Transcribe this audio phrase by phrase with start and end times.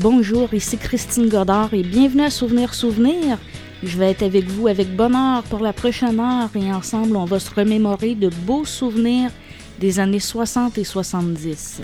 [0.00, 3.38] bonjour, ici Christine Godard et bienvenue à Souvenir Souvenir.
[3.82, 7.38] Je vais être avec vous avec bonheur pour la prochaine heure et ensemble on va
[7.38, 9.30] se remémorer de beaux souvenirs
[9.78, 11.82] des années 60 et 70.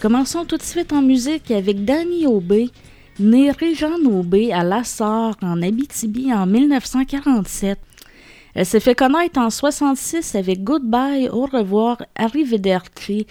[0.00, 2.70] Commençons tout de suite en musique avec Danny Aubé,
[3.18, 7.78] né Réjean Aubé à Lassar en Abitibi en 1947.
[8.54, 13.26] Elle s'est fait connaître en 66 avec Goodbye, Au revoir, Arrivederci,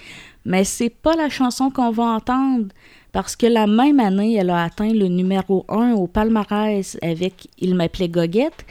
[0.46, 2.68] mais c'est pas la chanson qu'on va entendre
[3.12, 7.76] parce que la même année, elle a atteint le numéro 1 au palmarès avec Il
[7.76, 8.66] m'appelait Goguette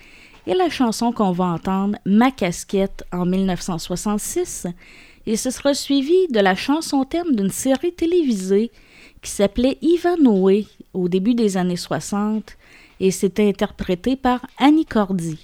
[0.47, 4.67] et la chanson qu'on va entendre, Ma casquette, en 1966.
[5.27, 8.71] Et ce sera suivi de la chanson thème d'une série télévisée
[9.21, 10.65] qui s'appelait Ivanhoe
[10.95, 12.57] au début des années 60
[13.01, 15.39] et c'était interprété par Annie Cordy.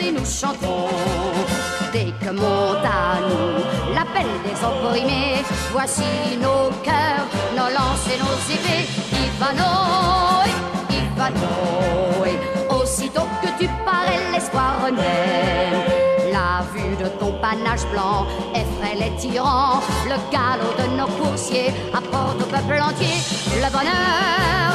[0.00, 0.88] Et nous chantons.
[1.92, 5.42] Dès que monte à nous l'appel des opprimés,
[5.72, 6.02] voici
[6.40, 9.03] nos cœurs, nos lances et nos épées.
[9.44, 10.42] Ivano,
[10.88, 16.32] Ivano, aussitôt que tu parais, l'espoir renaît.
[16.32, 19.82] La vue de ton panache blanc effraie les tyrans.
[20.06, 23.16] Le galop de nos coursiers apporte au peuple entier
[23.62, 24.73] le bonheur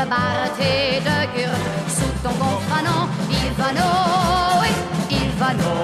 [0.00, 3.90] de Bart et de Gurt, sous ton gonfranant, Ivano,
[5.10, 5.74] Ivano,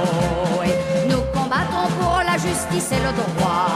[1.08, 3.66] nous combattons pour la justice et le droit.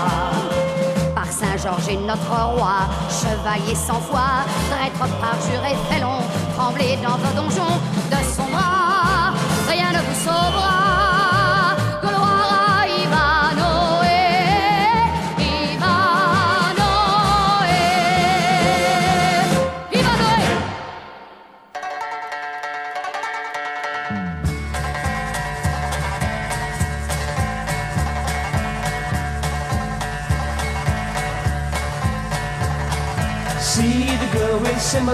[1.15, 6.21] Par Saint-Georges chez notre roi, chevalier sans foi, traître parjuré, félon,
[6.57, 7.77] trembler dans vos donjons,
[8.11, 9.33] de son bras,
[9.69, 10.80] rien ne vous sauvera.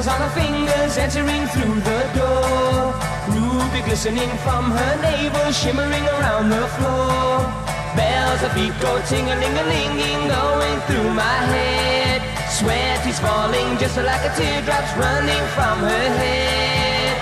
[0.05, 2.93] On her fingers entering through the door.
[3.33, 7.41] Ruby glistening from her navel, shimmering around the floor.
[7.97, 12.21] Bells of feet go ting-a-ling-a-linging, going through my head.
[12.53, 17.17] Sweat is falling just like a teardrop's running from her head.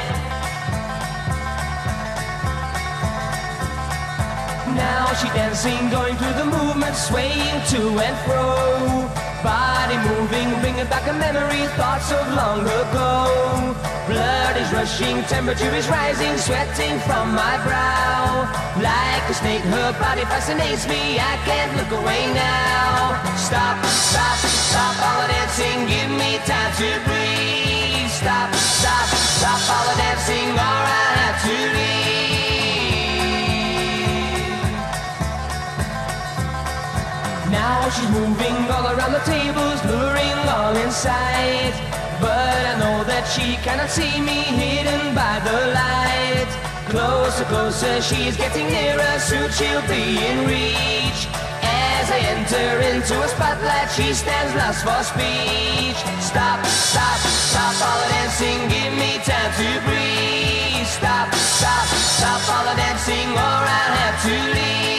[4.75, 9.24] Now she dancing, going through the movement, swaying to and fro.
[9.45, 13.77] Body moving, bringing back a memory, thoughts of long ago.
[14.09, 18.49] Blood is rushing, temperature is rising, sweating from my brow.
[18.81, 23.21] Like a snake, her body fascinates me, I can't look away now.
[23.37, 28.09] Stop, stop, stop all the dancing, give me time to breathe.
[28.09, 32.24] Stop, stop, stop all the dancing, or I have to leave.
[37.55, 41.75] Now she's moving all around the tables, luring all in sight.
[42.21, 46.51] But I know that she cannot see me hidden by the light.
[46.91, 51.21] Closer, closer, she's getting nearer, soon she'll be in reach.
[51.63, 56.01] As I enter into a spotlight, she stands lost for speech.
[56.19, 60.87] Stop, stop, stop all the dancing, give me time to breathe.
[60.99, 61.87] Stop, stop,
[62.19, 64.94] stop all the dancing, or I'll have to leave.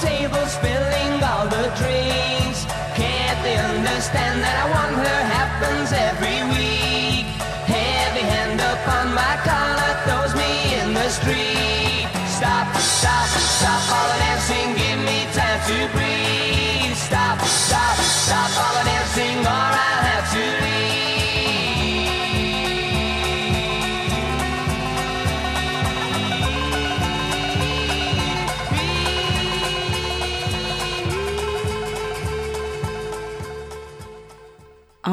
[0.00, 2.64] Tables, spilling all the drinks.
[2.94, 7.26] Can't they understand that I want her happens every week?
[7.66, 11.47] Heavy hand upon my collar throws me in the street.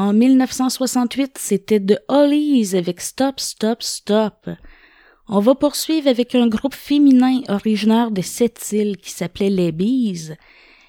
[0.06, 4.48] En 1968, c'était The Hollies avec Stop, Stop, Stop.
[5.26, 10.36] On va poursuivre avec un groupe féminin originaire de cette île qui s'appelait Les Bees.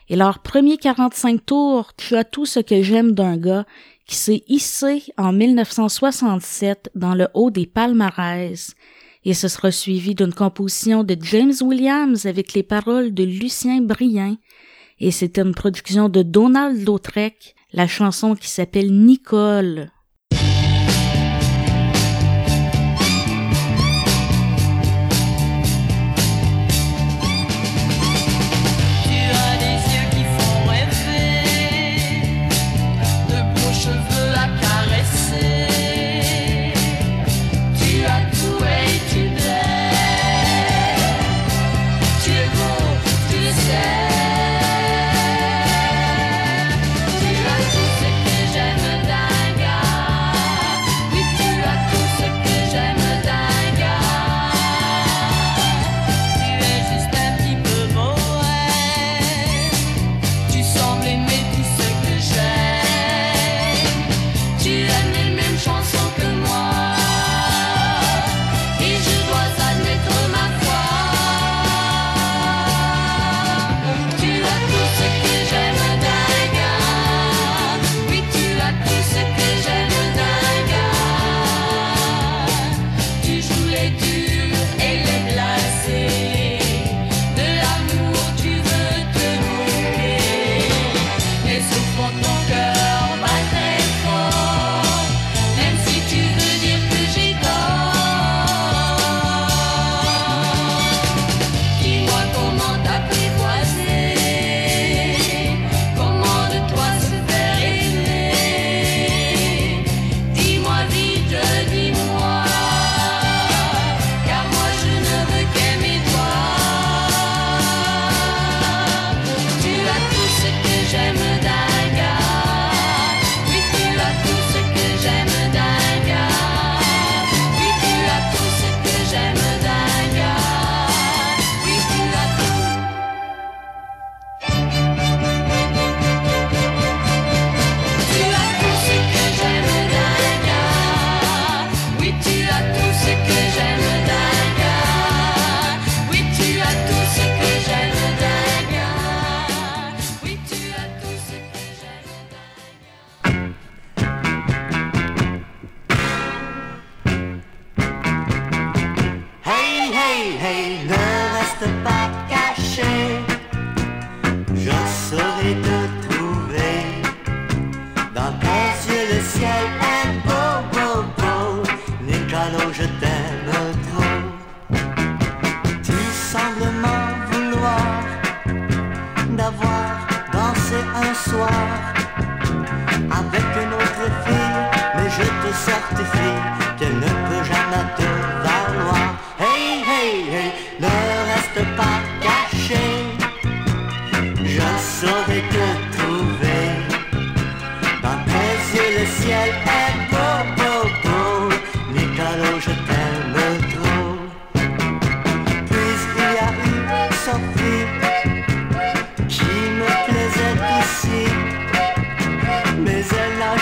[0.08, 3.66] Et leur premier 45 tours, Tu as tout ce que j'aime d'un gars,
[4.06, 8.76] qui s'est hissé en 1967 dans le haut des palmarès.
[9.26, 14.38] Et ce sera suivi d'une composition de James Williams avec les paroles de Lucien Brien.
[15.00, 19.92] Et c'était une production de Donald Lautrec la chanson qui s'appelle Nicole.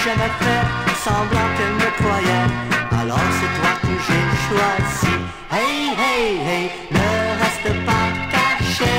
[0.06, 0.68] j'aimais faire
[1.04, 2.50] semblant qu'elle me croyait.
[3.00, 5.16] Alors c'est toi que j'ai choisi.
[5.52, 6.66] Hey, hey, hey,
[6.98, 7.10] ne
[7.42, 8.96] reste pas caché.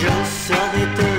[0.00, 0.14] Je
[0.46, 1.13] serai de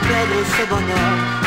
[0.00, 1.41] de perdre ce bonheur?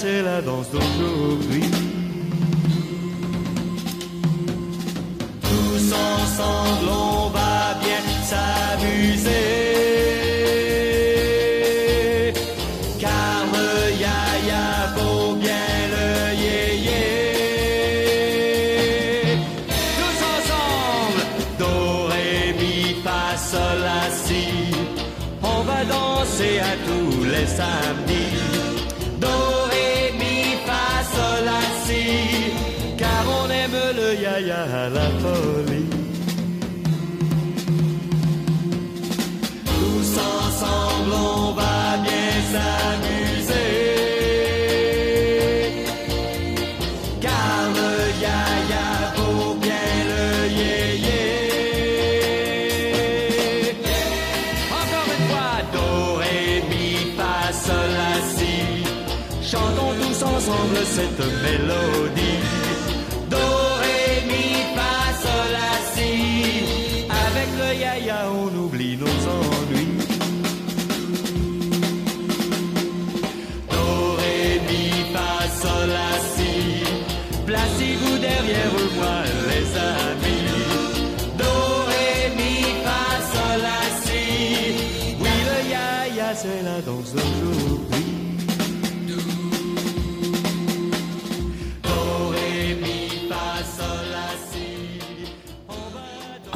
[0.00, 1.77] c'est la danse d'aujourd'hui.
[60.38, 62.57] ensemble cette mélodie.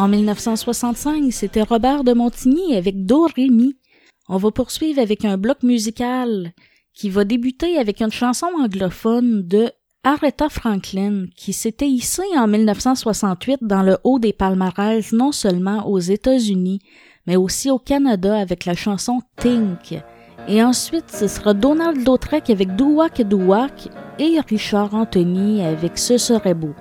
[0.03, 3.77] En 1965, c'était Robert de Montigny avec Do Rémi.
[4.29, 6.55] On va poursuivre avec un bloc musical
[6.93, 9.71] qui va débuter avec une chanson anglophone de
[10.03, 16.01] Aretha Franklin, qui s'était hissée en 1968 dans le haut des palmarès non seulement aux
[16.01, 16.81] États-Unis,
[17.29, 20.03] mais aussi au Canada avec la chanson Think.
[20.49, 26.55] Et ensuite, ce sera Donald Dautrec avec Douac Douac et Richard Anthony avec Ce serait
[26.55, 26.75] beau.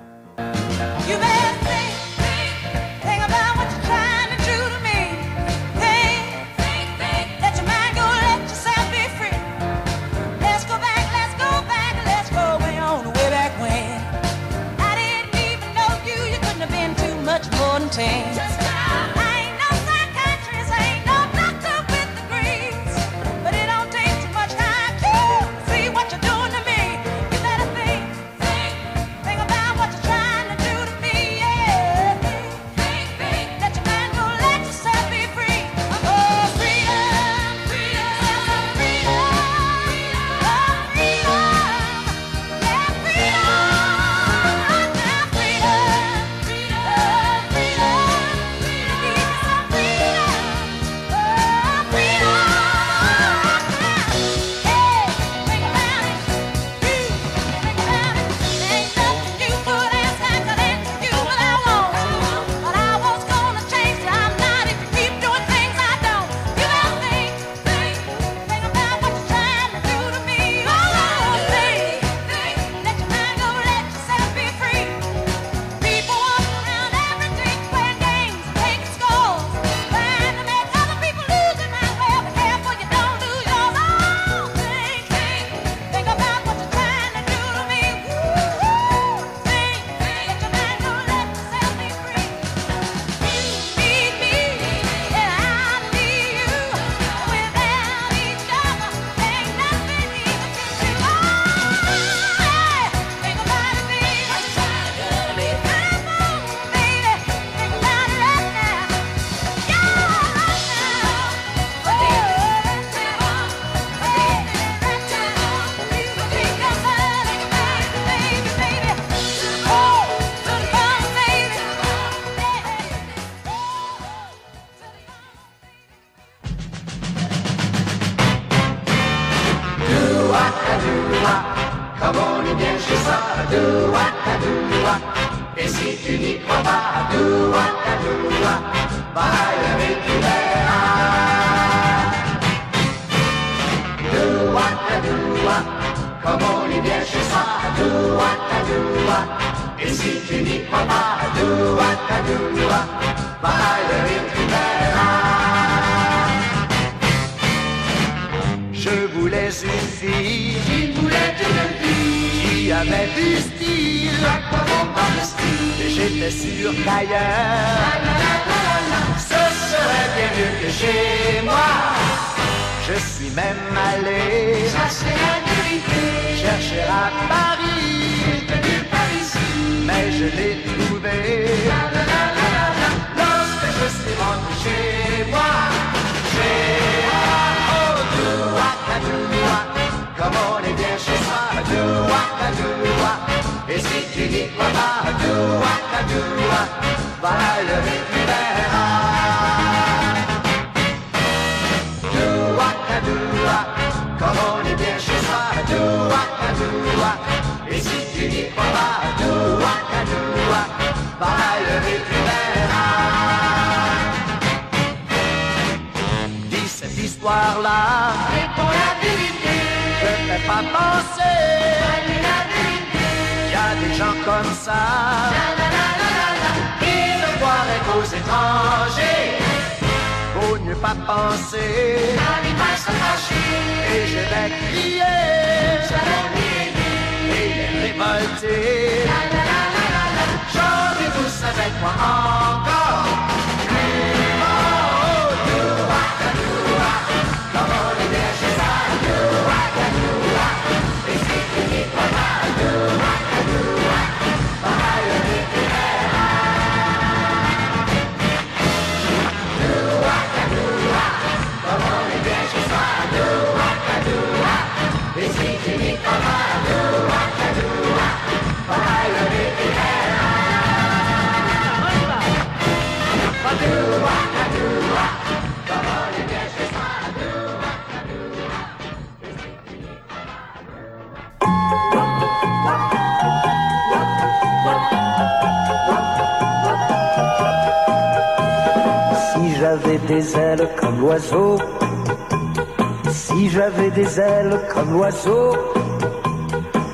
[294.20, 295.52] Ailes comme l'oiseau,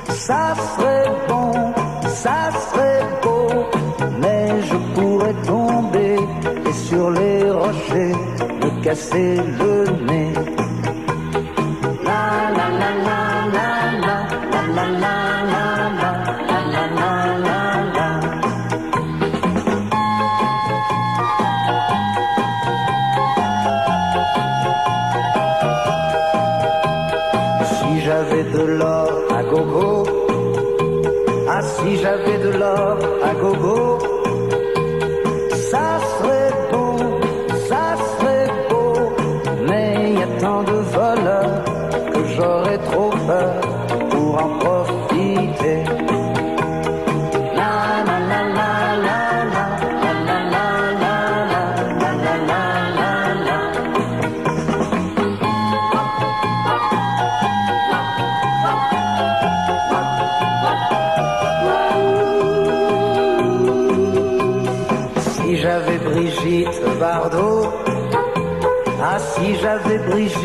[0.08, 1.52] ça serait bon,
[2.08, 3.48] ça serait beau,
[4.20, 6.16] mais je pourrais tomber
[6.66, 8.16] et sur les rochers
[8.60, 10.47] me casser le nez.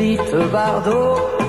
[0.03, 1.42] Brigitte Bardot,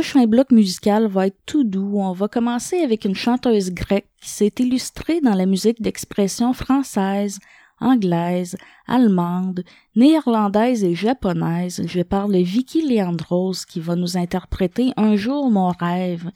[0.00, 1.98] prochain bloc musical va être tout doux.
[1.98, 7.38] On va commencer avec une chanteuse grecque qui s'est illustrée dans la musique d'expression française,
[7.80, 9.62] anglaise, allemande,
[9.96, 11.82] néerlandaise et japonaise.
[11.84, 16.30] Je parle de Vicky Leandros qui va nous interpréter Un jour mon rêve.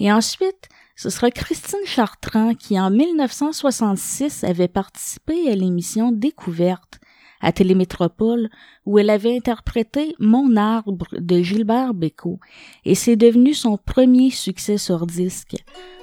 [0.00, 6.98] Et ensuite, ce sera Christine Chartrand qui en 1966 avait participé à l'émission Découverte
[7.40, 8.48] à Télémétropole
[8.86, 12.38] où elle avait interprété Mon arbre de Gilbert Bécaud
[12.84, 15.56] et c'est devenu son premier succès sur disque.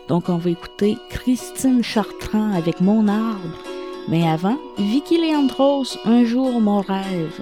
[0.07, 3.63] Donc on va écouter Christine Chartrand avec Mon arbre.
[4.07, 7.41] Mais avant, Vicky Leandros, Un jour mon rêve.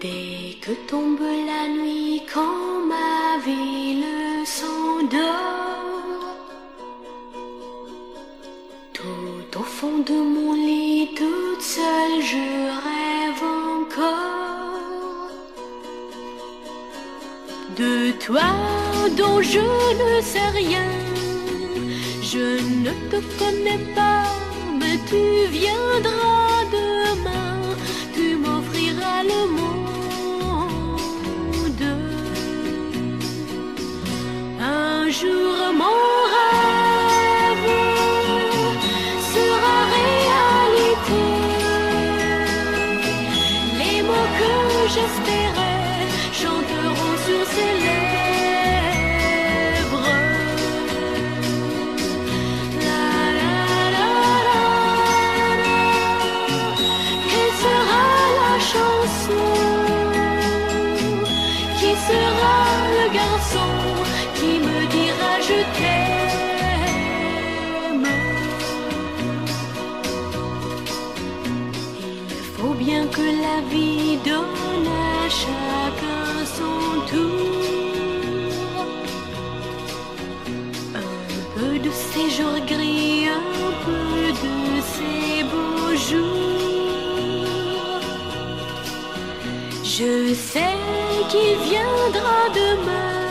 [0.00, 4.04] Dès que tombe la nuit, quand ma ville
[4.46, 5.20] s'endort,
[8.94, 13.19] tout au fond de mon lit, toute seule, je rêve
[17.76, 18.50] de toi
[19.16, 19.64] dont je
[20.00, 20.88] ne sais rien.
[22.22, 22.46] Je
[22.84, 24.24] ne te connais pas,
[24.78, 25.22] mais tu
[25.58, 27.56] viendras demain,
[28.14, 29.84] tu m'offriras le monde.
[34.60, 36.19] Un jour, mon
[73.60, 77.54] la vie donne à chacun son tour.
[80.94, 81.10] Un
[81.54, 84.56] peu de ces jours gris, un peu de
[84.92, 86.40] ces beaux jours.
[89.84, 90.78] Je sais
[91.30, 93.26] qu'il viendra demain.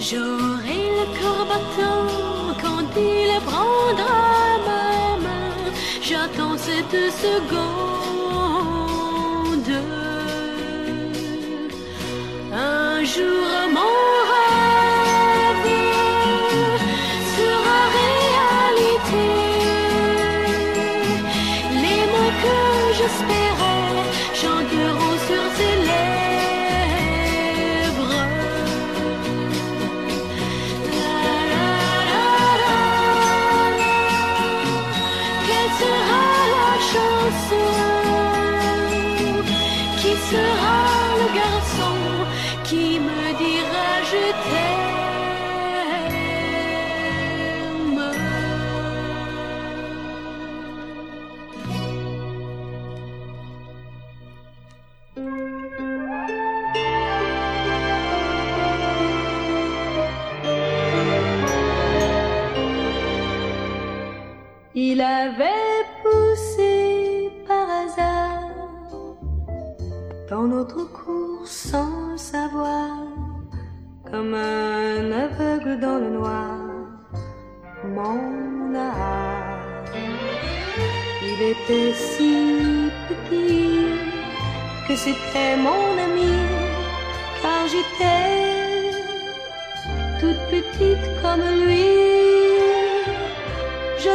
[0.00, 2.08] J'aurai le cœur battant
[2.62, 4.20] quand il prendra
[4.66, 4.86] ma
[5.24, 5.56] main.
[6.02, 8.07] J'attends cette seconde.
[13.14, 14.07] toujours mon
[71.44, 72.90] sans le savoir,
[74.10, 76.56] comme un aveugle dans le noir,
[77.84, 79.84] mon art.
[81.22, 83.86] Il était si petit
[84.86, 86.34] que c'était mon ami,
[87.40, 88.90] car j'étais
[90.20, 92.08] toute petite comme lui.
[93.98, 94.14] Je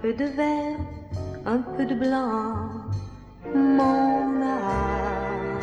[0.00, 0.78] peu de vert,
[1.44, 2.68] un peu de blanc,
[3.54, 5.60] mon âme.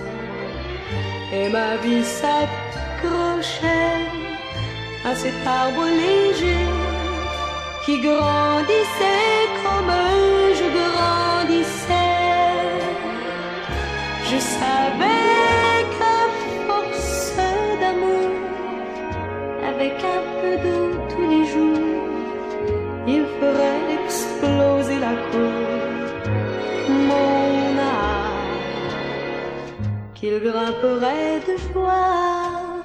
[1.33, 3.69] Et ma vie s'accrochait
[5.05, 6.67] à cet arbre léger
[7.85, 9.93] qui grandissait comme
[10.59, 11.93] je grandissais.
[14.29, 15.14] Je savais
[30.35, 32.81] je grimperai de joie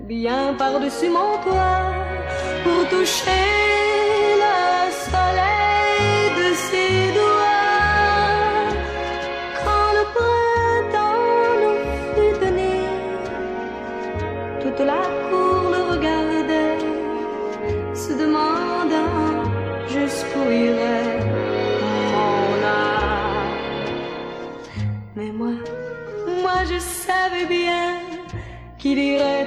[0.00, 1.92] bien par-dessus mon toit
[2.64, 3.73] pour toucher
[28.84, 29.43] qu'il irait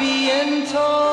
[0.00, 1.09] being told.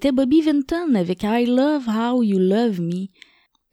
[0.00, 3.08] C'était Bobby Vinton avec I Love How You Love Me.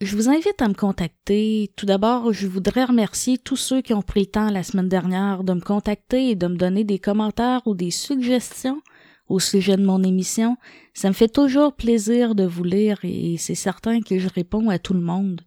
[0.02, 1.72] Je vous invite à me contacter.
[1.76, 5.44] Tout d'abord, je voudrais remercier tous ceux qui ont pris le temps la semaine dernière
[5.44, 8.82] de me contacter et de me donner des commentaires ou des suggestions
[9.30, 10.58] au sujet de mon émission.
[10.96, 14.80] Ça me fait toujours plaisir de vous lire et c'est certain que je réponds à
[14.80, 15.42] tout le monde.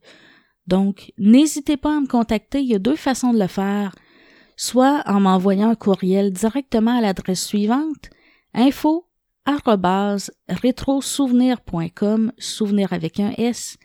[0.68, 2.60] Donc, n'hésitez pas à me contacter.
[2.60, 3.96] Il y a deux façons de le faire.
[4.56, 8.10] Soit en m'envoyant un courriel directement à l'adresse suivante
[8.54, 9.07] info
[10.48, 13.76] rétrosouvenir.com, souvenir avec un S,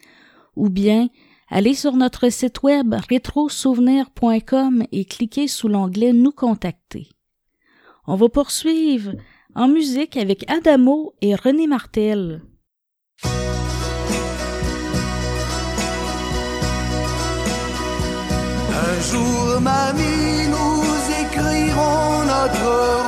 [0.56, 1.08] ou bien
[1.48, 7.08] allez sur notre site web rétrosouvenir.com et cliquez sous l'onglet Nous contacter.
[8.06, 9.12] On va poursuivre
[9.54, 12.42] en musique avec Adamo et René Martel.
[18.86, 20.84] Un jour, mamie, nous
[21.22, 23.03] écrirons notre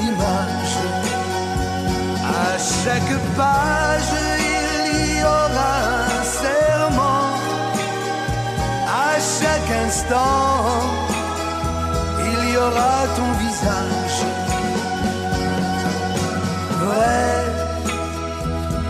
[0.00, 0.78] livre d'images.
[2.24, 4.12] À chaque page,
[4.90, 5.98] il y aura
[9.18, 10.64] chaque instant,
[12.30, 14.20] il y aura ton visage.
[16.82, 17.44] Vrai,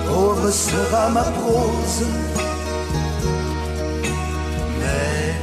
[0.07, 2.05] pauvre sera ma prose,
[4.81, 5.35] mais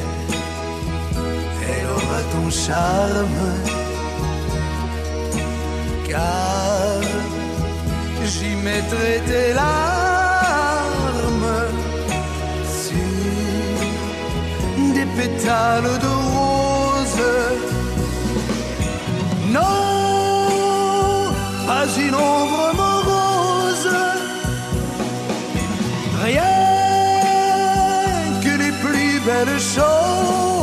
[1.68, 3.75] elle aura ton charme,
[8.26, 9.86] j'y mettrai tes larmes.
[15.16, 17.24] pétales de rose.
[19.52, 21.32] Non,
[21.68, 23.90] pas une ombre morose,
[26.24, 26.44] rien
[28.44, 30.55] que les plus belles choses.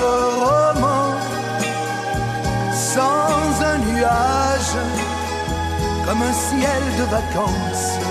[0.00, 1.08] Roman
[2.72, 4.76] sans un nuage,
[6.06, 8.08] comme un ciel de vacances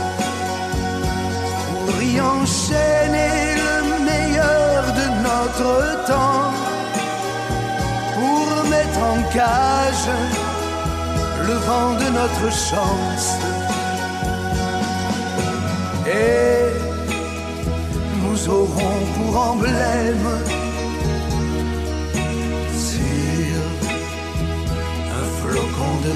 [2.02, 6.52] y enchaîner le meilleur de notre temps
[8.16, 10.10] pour mettre en cage
[11.48, 13.28] le vent de notre chance.
[16.06, 16.72] Et
[18.22, 20.28] nous aurons pour emblème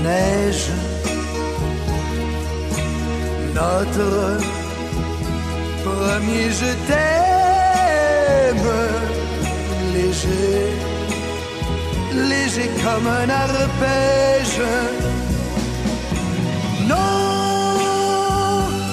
[0.03, 0.69] neige
[3.53, 4.37] notre
[5.83, 8.69] premier je t'aime,
[9.93, 10.57] léger,
[12.29, 14.61] léger comme un arpège.
[16.87, 17.13] Non,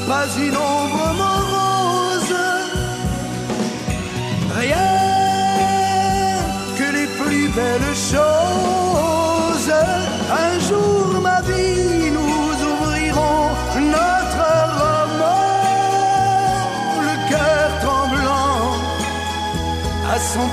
[0.09, 2.37] pas une ombre morose,
[4.61, 4.91] rien
[6.79, 8.48] que les plus belles choses.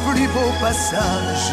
[0.08, 1.50] Plus beau passage.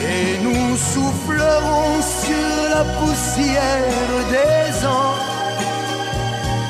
[0.00, 5.16] Et nous soufflerons sur la poussière des ans.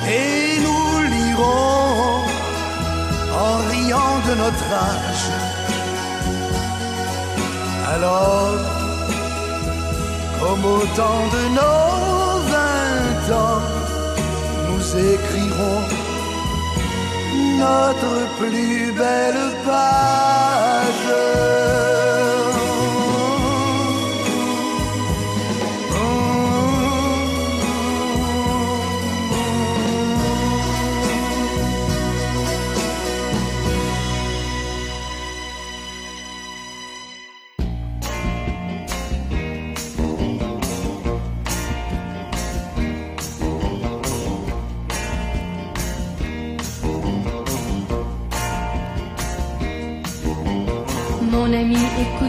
[0.08, 2.24] Et nous lirons
[3.44, 5.28] en riant de notre âge.
[7.94, 8.54] Alors,
[10.40, 13.62] comme au temps de nos vingt ans,
[14.68, 15.97] nous écrirons
[17.58, 21.08] notre plus belle page.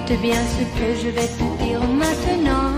[0.09, 2.71] Écoute bien ce que je vais te dire maintenant.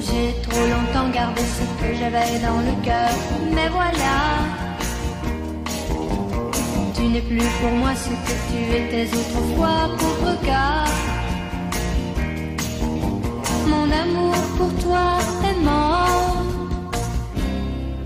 [0.00, 3.10] J'ai trop longtemps gardé ce que j'avais dans le cœur,
[3.54, 4.18] mais voilà.
[6.94, 10.84] Tu n'es plus pour moi ce que tu étais autrefois, pauvre gars.
[13.66, 15.18] Mon amour pour toi
[15.48, 16.42] est mort.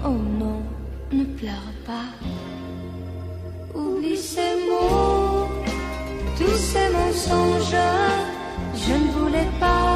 [0.04, 0.62] Oh non,
[1.12, 2.43] ne pleure pas.
[6.74, 7.82] Ces mensonges,
[8.84, 9.94] je ne voulais pas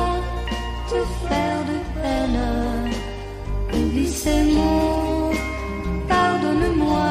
[0.90, 2.40] te faire de peine.
[3.74, 5.32] Oublie ces mots,
[6.08, 7.08] pardonne-moi.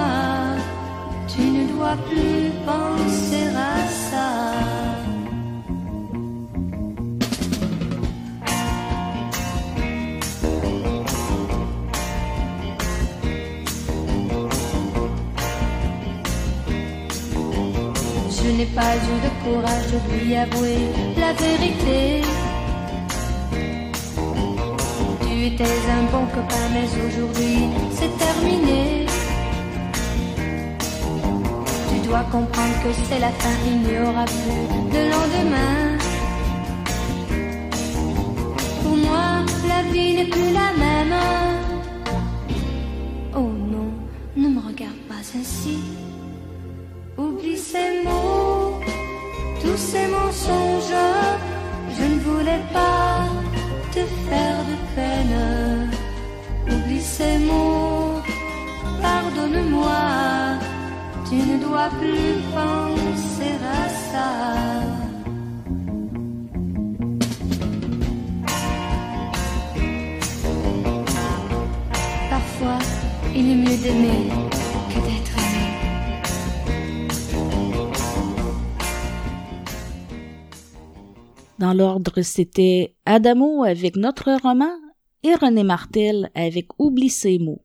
[1.71, 3.77] dois plus penser à
[4.09, 4.29] ça.
[18.35, 20.81] Je n'ai pas eu de courage de lui avouer
[21.23, 22.21] la vérité.
[25.21, 27.57] Tu étais un bon copain, mais aujourd'hui
[27.97, 29.05] c'est terminé.
[31.89, 35.77] Tu dois comprendre que c'est la fin, il n'y aura plus de lendemain.
[38.83, 39.27] Pour moi,
[39.71, 41.17] la vie n'est plus la même.
[43.35, 43.89] Oh non,
[44.35, 45.77] ne me regarde pas ainsi.
[47.17, 48.36] Oublie ces mots,
[49.91, 51.03] ces mensonges.
[51.97, 53.19] Je ne voulais pas
[53.93, 55.37] te faire de peine.
[56.71, 58.21] Oublie ces mots,
[59.01, 60.03] pardonne-moi.
[61.29, 64.29] Tu ne dois plus penser à ça.
[72.29, 72.79] Parfois,
[73.35, 74.56] il est mieux d'aimer
[81.59, 84.69] Dans l'ordre, c'était Adamo avec notre roman
[85.23, 87.63] et René Martel avec Oublie ces mots.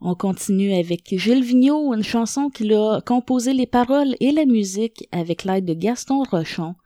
[0.00, 5.06] On continue avec Gilles Vigneault, une chanson qu'il a composé les paroles et la musique
[5.12, 6.76] avec l'aide de Gaston Rochon.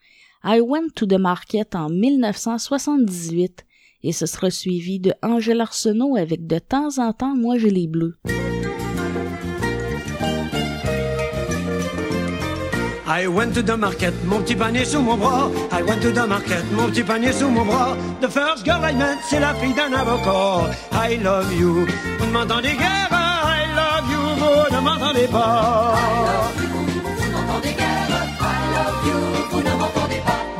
[0.42, 3.64] I Went to the Market en 1978
[4.02, 7.86] et ce sera suivi de Angèle Arsenault avec De temps en temps, moi j'ai les
[7.86, 8.16] bleus.
[13.12, 15.50] I went to the market, mon petit panier sous mon bras.
[15.72, 17.96] I went to the market, mon petit panier sous mon bras.
[18.20, 20.70] The first girl I met, c'est la fille d'un avocat.
[20.92, 21.86] I love you,
[22.20, 23.08] vous ne m'entendez guère?
[23.10, 25.94] I love you, vous ne m'entendez pas.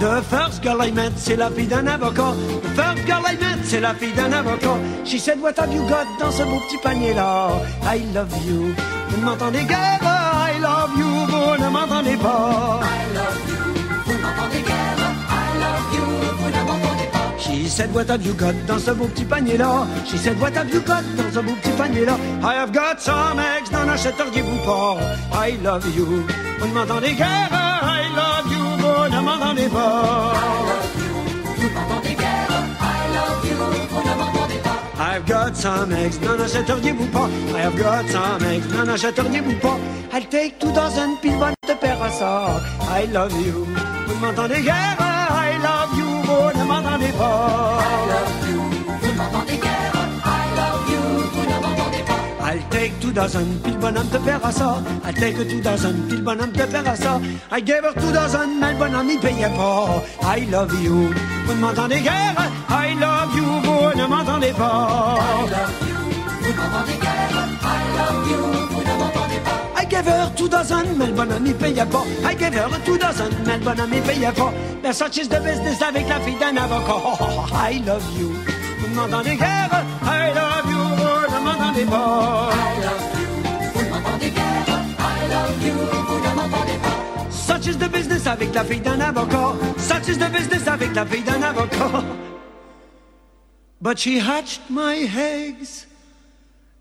[0.00, 2.34] The first girl I met, c'est la fille d'un avocat.
[2.64, 4.76] The first girl I met, c'est la fille d'un avocat.
[5.04, 7.50] She said, what have you got dans ce beau petit panier-là?
[7.84, 8.74] I love you,
[9.08, 10.19] vous ne m'entendez guère?
[17.38, 19.86] She said, what have you got dans ce beau petit panier-là?
[20.06, 22.16] She said, what have you got dans ce beau petit panier-là?
[22.42, 24.96] I have got some eggs, n'en achèteriez-vous pas?
[25.32, 26.24] I love you,
[26.58, 27.50] vous ne m'entendez guère?
[27.52, 30.49] I love you, vous ne m'entendez pas.
[35.00, 37.26] I've got some eggs, n'en achèteriez-vous pas?
[37.56, 39.78] I have got some eggs, n'en achèteriez-vous pas?
[40.12, 41.74] I'll take two dozen pile de
[42.18, 42.60] ça.
[42.82, 43.64] I love you,
[44.06, 44.96] vous ne m'entendez guère.
[45.00, 47.80] I love you, vous ne m'entendez pas.
[47.80, 48.60] I love you,
[49.00, 49.92] vous ne m'entendez guère.
[50.26, 51.00] I love you,
[51.32, 52.52] vous ne m'entendez pas.
[52.52, 54.18] I'll take two dozen pile bonhomme de
[54.52, 54.82] ça.
[55.06, 57.18] I'll take two dozen pile bonhomme de ça.
[57.50, 60.02] I gave her two dozen, mais le bonhomme n'y payait pas.
[60.36, 61.08] I love you,
[61.46, 62.34] vous ne m'entendez guère.
[62.68, 63.39] I love you,
[63.80, 65.16] vous ne m'entendez pas.
[65.18, 65.96] I love you,
[66.42, 67.32] vous m'entendez guère.
[67.62, 69.80] I love you, vous ne m'entendez pas.
[69.80, 72.04] I gave her two dozen, mais le bonhomme n'y payait pas.
[72.30, 74.52] I gave her two dozen, mais le bonhomme n'y payait pas.
[74.82, 77.00] Mais such is the business avec la fille d'un avocat.
[77.54, 78.32] I love you,
[78.80, 79.84] vous ne m'entendez guère.
[80.02, 82.50] I love you, vous ne m'entendez pas.
[82.52, 83.28] I love you,
[83.74, 84.66] vous ne m'entendez guère.
[84.98, 85.74] I love you,
[86.08, 86.96] vous ne m'entendez pas.
[87.30, 89.54] Such is the business avec la fille d'un avocat.
[89.78, 92.04] Such is the business avec la fille d'un avocat.
[93.82, 95.86] But she hatched my eggs.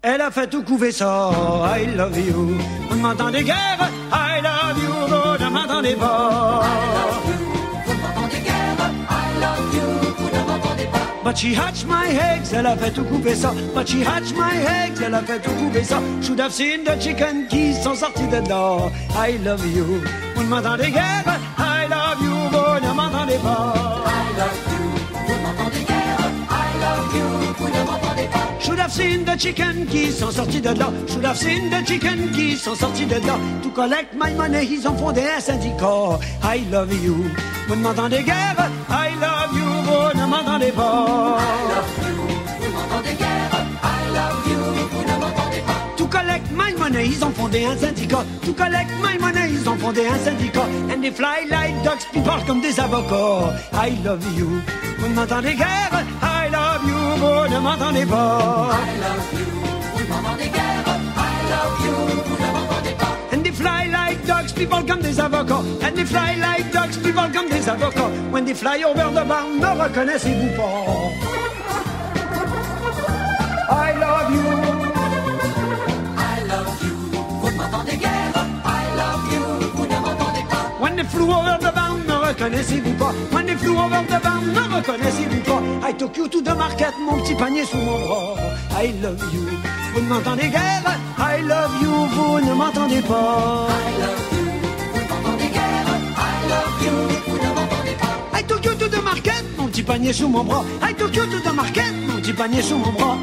[0.01, 1.31] Elle a fait tout couver ça.
[1.63, 2.57] I love you.
[2.89, 3.89] Vous ne m'entendez guère.
[4.11, 4.91] I love you.
[5.07, 6.61] Vous ne m'entendez pas.
[6.61, 7.37] I love you.
[7.85, 8.75] Vous ne m'entendez guère.
[9.09, 10.13] I love you.
[10.17, 10.99] Vous ne m'entendez pas.
[11.23, 12.53] But she hatched my eggs.
[12.53, 13.53] Elle a fait tout couver ça.
[13.73, 15.01] But she hatched my eggs.
[15.01, 16.01] Elle a fait tout couver ça.
[16.21, 18.91] Should have seen the chicken qui sont sortis dedans.
[19.15, 20.01] I love you.
[20.35, 21.23] Vous ne m'entendez guère.
[21.57, 22.35] I love you.
[22.51, 23.73] Vous ne m'entendez pas.
[24.05, 24.88] I love you.
[28.59, 30.91] Should have seen the chicken qui sont sortis de là.
[31.07, 33.37] Should have seen the chicken qui sont sortis de là.
[33.63, 36.19] To collect my money, ils ont fondé un syndicat.
[36.43, 37.25] I love you.
[37.67, 38.69] Vous ne m'entendez guère.
[38.89, 39.65] I love you.
[39.85, 41.37] Vous ne m'entendez pas.
[41.39, 43.28] I love you.
[46.09, 48.23] Collect my money, ils ont fondé un syndicat.
[48.45, 50.65] To collect my money, ils ont fondé un syndicat.
[50.91, 53.53] And they fly like ducks, puis parlent comme des avocats.
[53.73, 54.49] I love you.
[54.99, 55.91] Vous ne m'entendez guère?
[56.21, 56.97] I love you.
[57.17, 58.69] Vous ne m'entendez pas.
[58.73, 59.45] I love you.
[59.93, 60.83] Vous ne m'entendez guère?
[61.15, 61.95] I love you.
[62.25, 63.35] Vous ne m'entendez pas.
[63.35, 65.63] And they fly like ducks, people comme des avocats.
[65.83, 68.09] And they fly like ducks, people comme des avocats.
[68.31, 71.28] When they fly over the bar, ne reconnaissez-vous pas?
[77.79, 78.07] Love you.
[78.65, 79.43] I love you.
[79.75, 80.73] Vous ne m'entendez guère.
[80.75, 81.09] I love you.
[81.09, 83.13] flew over the bound, ne reconnaissez-vous pas?
[83.31, 85.61] When they flew over the bound, ne reconnaissez-vous pas?
[85.89, 88.35] I took you to the market, mon petit panier sous mon bras.
[88.81, 89.47] I love you.
[89.93, 90.83] Vous ne m'entendez guère?
[91.17, 93.67] I love you, vous ne m'entendez pas.
[93.69, 94.45] I love you,
[94.93, 95.85] vous ne m'entendez guère?
[96.15, 96.95] I love you,
[97.27, 98.39] vous ne m'entendez pas.
[98.39, 100.63] I took you to the market, mon petit panier sous mon bras.
[100.81, 103.17] I took you to the market, mon petit panier sous mon bras.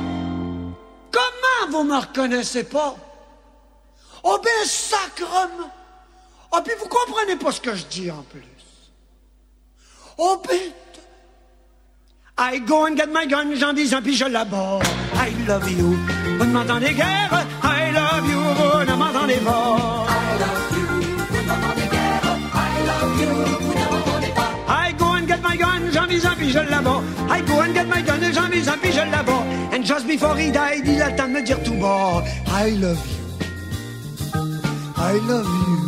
[1.11, 2.97] Comment vous me reconnaissez pas?
[4.29, 5.71] Oh ben sacrement!
[6.51, 8.43] Oh puis vous comprenez pas ce que je dis en plus.
[10.19, 10.75] Oh bête!
[12.37, 14.85] I go and get my gun, j'en dis un puis je l'aborde.
[15.15, 15.97] I love you,
[16.39, 17.47] vous ne m'entendez guère?
[17.63, 20.07] I love you, vous ne m'entendez pas.
[20.09, 20.87] I love you,
[21.29, 22.23] vous ne m'entendez guère?
[22.53, 24.89] I love you, vous ne m'entendez pas.
[24.89, 27.05] I go and get my gun, j'en dis un puis je l'aborde.
[27.31, 29.47] I go and get my gun, j'en dis un puis je l'aborde.
[29.73, 32.25] And just before he died, il a le temps de me dire tout bas.
[32.49, 33.26] I love you.
[35.09, 35.79] I love you.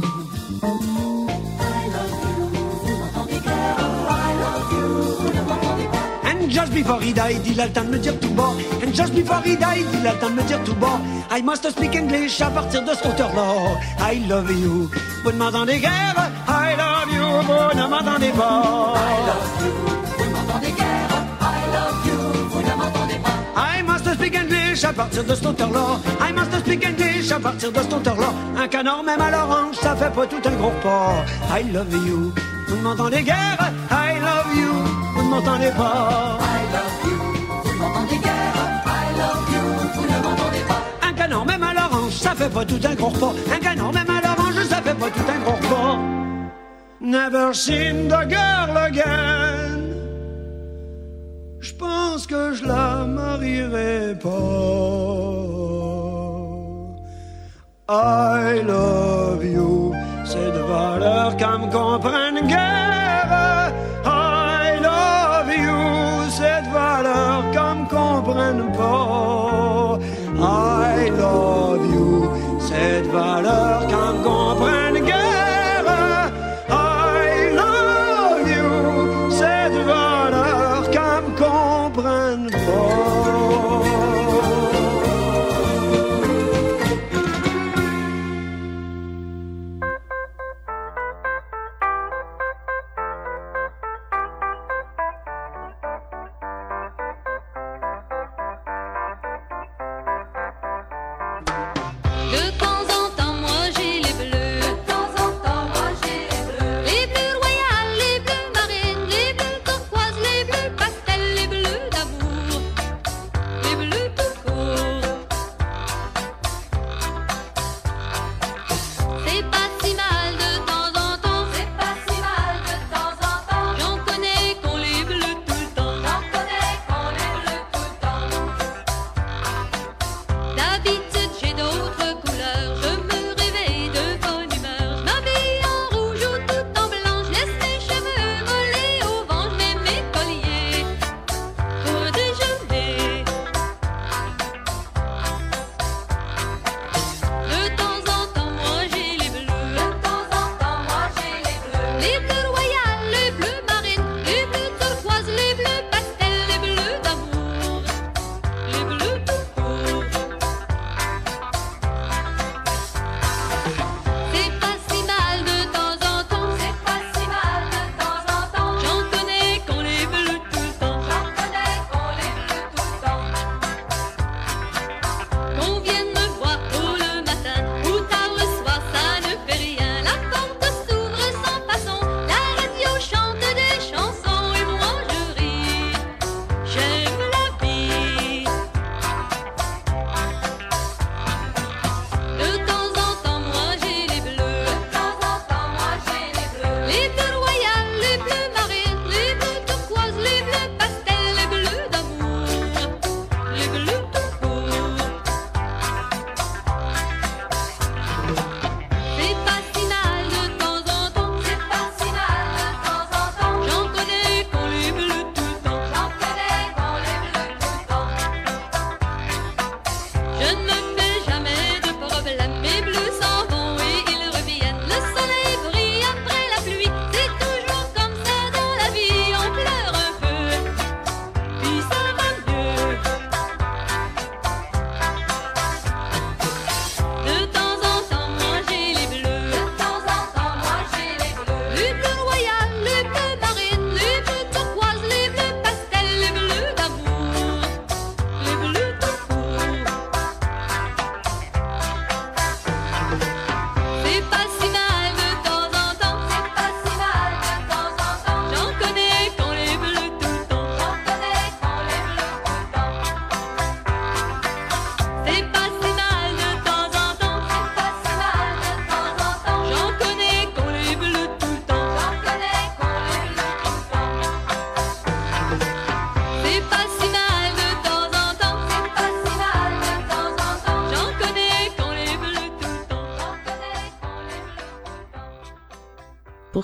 [6.24, 8.52] And just before he died, il a le temps de me dire tout bas.
[8.80, 11.00] And just before he died, il a le temps de me dire tout bas.
[11.32, 13.80] I must speak English à partir de ce hauteur-là.
[14.00, 14.88] I love you.
[15.24, 16.14] Vous ne m'entendez guère.
[16.46, 17.26] I love you.
[17.48, 18.94] Vous ne m'entendez pas.
[18.94, 19.72] I love you.
[20.16, 21.10] Vous ne m'entendez guère.
[21.40, 22.18] I love you.
[22.52, 23.36] Vous ne m'entendez pas.
[23.56, 25.98] I must speak English à partir de ce hauteur-là.
[26.20, 28.28] I must speak English à partir de ce hauteur-là.
[28.56, 31.24] Un canard même à l'orange, ça fait pas tout un gros pas.
[31.58, 32.32] I love you.
[32.68, 33.72] Vous ne m'entendez guère?
[33.90, 34.72] I love you.
[35.14, 36.38] Vous ne m'entendez pas.
[36.40, 37.18] I love you.
[37.64, 38.54] Vous ne m'entendez guère?
[38.86, 39.64] I love you.
[39.94, 41.08] Vous ne m'entendez pas.
[41.08, 43.32] Un canard même à l'orange, ça fait pas tout un gros pas.
[43.54, 45.98] Un canard même à l'orange, ça fait pas tout un gros.
[47.00, 49.67] Never seen the girl again.
[51.68, 54.28] Je pense que je la marierai pas.
[57.90, 59.92] I love you,
[60.24, 62.48] c'est de valeur qu'à me comprenne.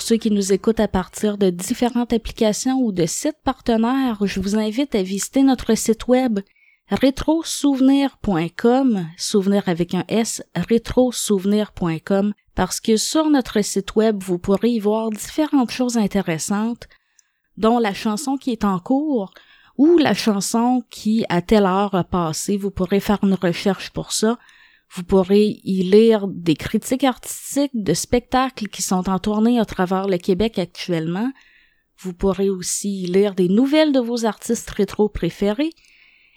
[0.05, 4.59] Ceux qui nous écoutent à partir de différentes applications ou de sites partenaires, je vous
[4.59, 6.41] invite à visiter notre site web
[6.91, 14.79] rétrosouvenir.com, souvenir avec un S, rétrosouvenir.com, parce que sur notre site web, vous pourrez y
[14.79, 16.87] voir différentes choses intéressantes,
[17.57, 19.33] dont la chanson qui est en cours
[19.79, 22.59] ou la chanson qui, à telle heure, a passé.
[22.59, 24.39] Vous pourrez faire une recherche pour ça.
[24.95, 30.07] Vous pourrez y lire des critiques artistiques de spectacles qui sont en tournée à travers
[30.07, 31.33] le Québec actuellement.
[31.99, 35.73] Vous pourrez aussi y lire des nouvelles de vos artistes rétro préférés.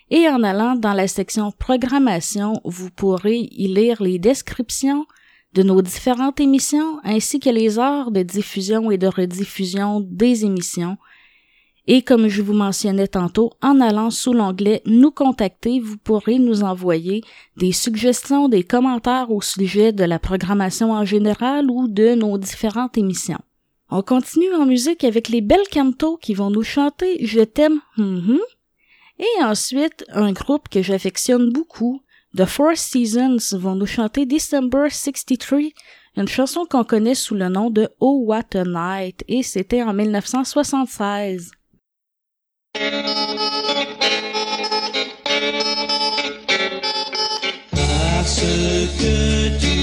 [0.09, 5.05] Et en allant dans la section programmation, vous pourrez y lire les descriptions
[5.53, 10.97] de nos différentes émissions ainsi que les heures de diffusion et de rediffusion des émissions.
[11.87, 16.63] Et comme je vous mentionnais tantôt, en allant sous l'onglet Nous contacter, vous pourrez nous
[16.63, 17.23] envoyer
[17.55, 22.97] des suggestions, des commentaires au sujet de la programmation en général ou de nos différentes
[22.97, 23.39] émissions.
[23.89, 28.39] On continue en musique avec les belles cantos qui vont nous chanter Je t'aime, hum
[29.19, 32.01] et ensuite un groupe que j'affectionne beaucoup,
[32.37, 35.59] The Four Seasons, vont nous chanter December 63,
[36.17, 39.93] une chanson qu'on connaît sous le nom de Oh What a Night, et c'était en
[39.93, 41.51] 1976.
[47.71, 48.41] Parce
[48.99, 49.76] que tu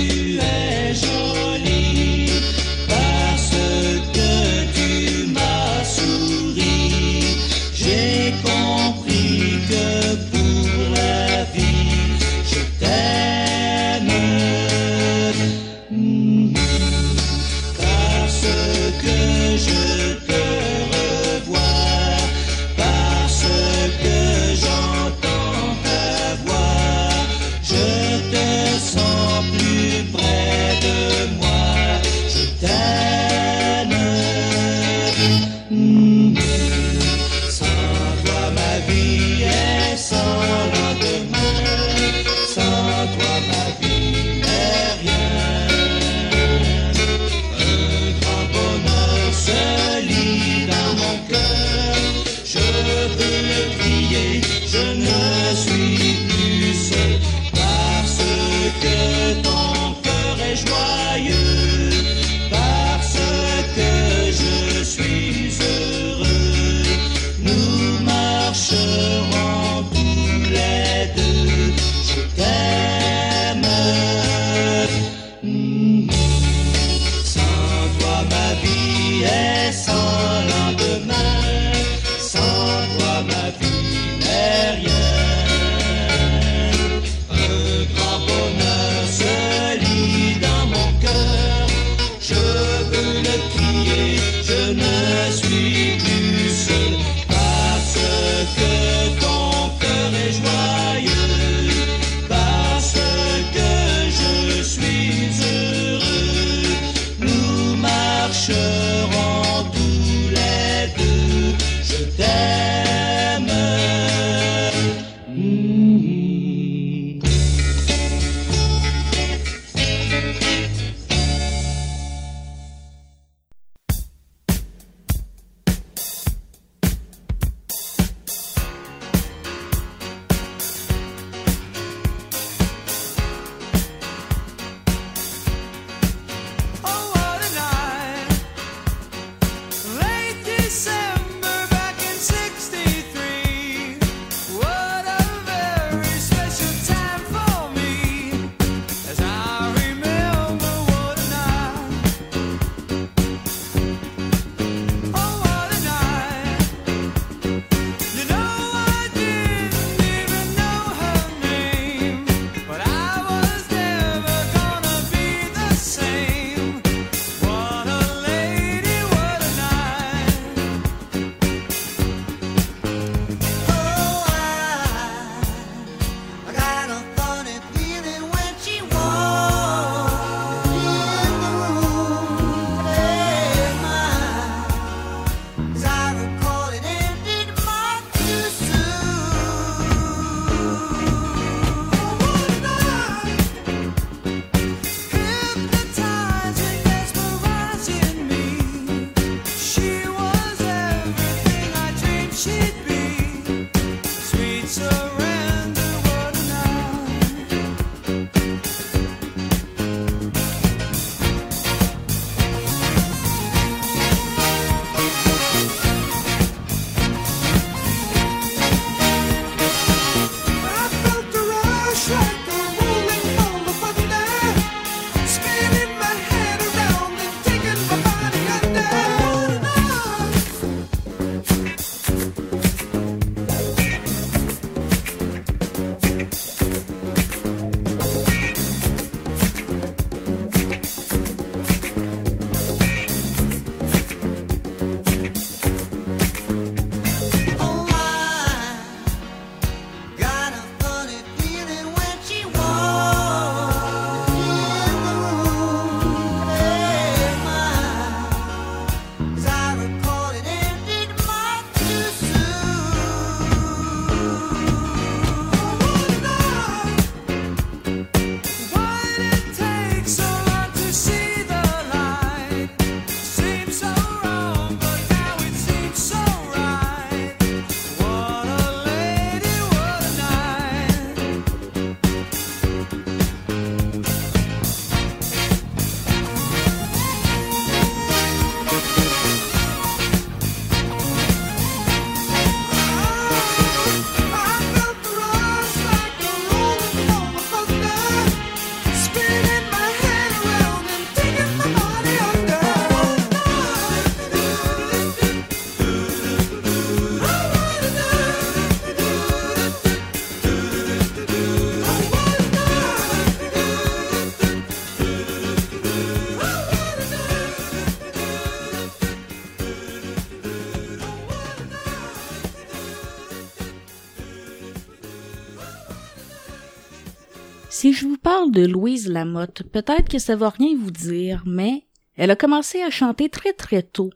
[328.54, 331.84] de Louise Lamotte, peut-être que ça va rien vous dire, mais
[332.16, 334.10] elle a commencé à chanter très très tôt.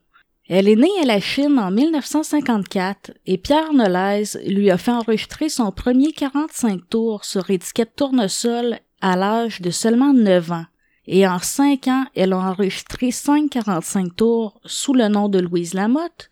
[0.49, 5.51] Elle est née à la Chine en 1954 et Pierre Nolez lui a fait enregistrer
[5.51, 10.65] son premier 45 tours sur étiquette tournesol à l'âge de seulement 9 ans.
[11.07, 15.75] Et en 5 ans, elle a enregistré 5 45 tours sous le nom de Louise
[15.75, 16.31] Lamotte.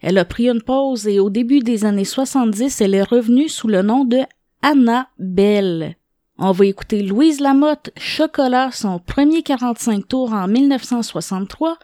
[0.00, 3.68] Elle a pris une pause et au début des années 70, elle est revenue sous
[3.68, 4.20] le nom de
[4.62, 5.96] Anna Bell.
[6.42, 11.76] On va écouter Louise Lamotte, Chocolat, son premier 45 tours en 1963,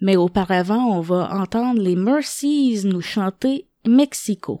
[0.00, 4.60] mais auparavant, on va entendre les Mercies nous chanter Mexico.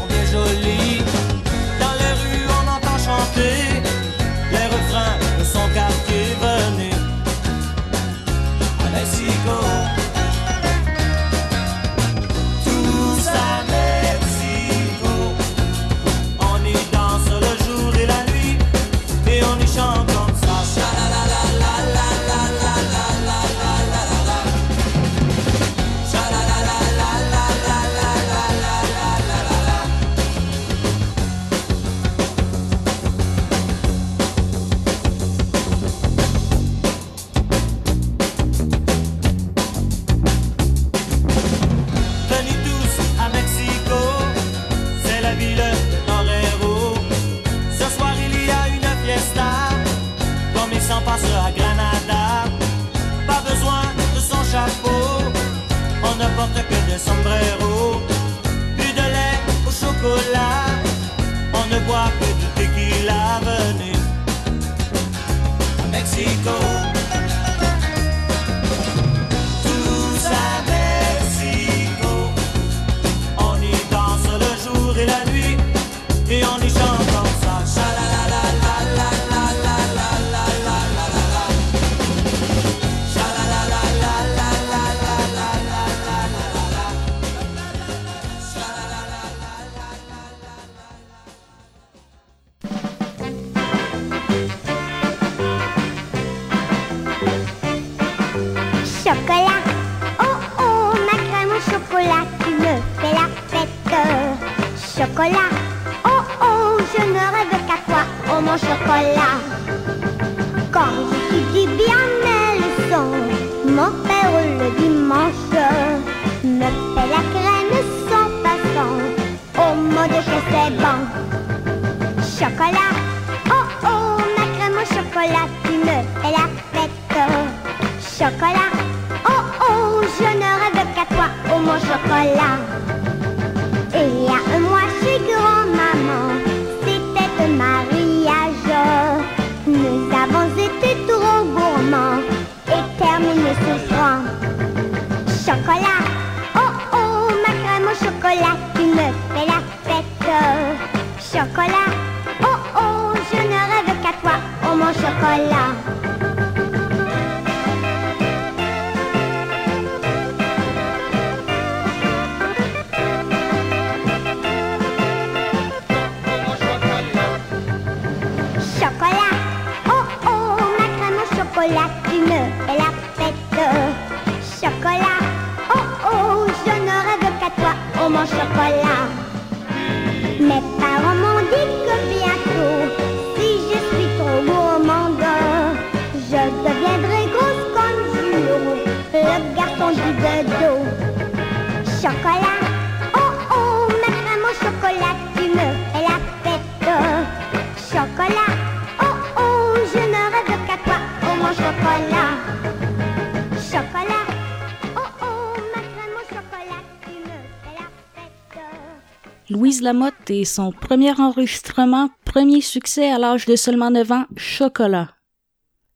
[209.51, 215.09] Louise Lamotte et son premier enregistrement, premier succès à l'âge de seulement 9 ans, Chocolat.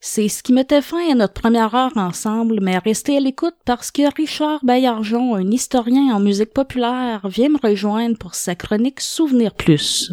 [0.01, 3.91] C'est ce qui mettait fin à notre première heure ensemble, mais restez à l'écoute parce
[3.91, 9.53] que Richard Baillargeon, un historien en musique populaire, vient me rejoindre pour sa chronique Souvenir
[9.53, 10.11] Plus.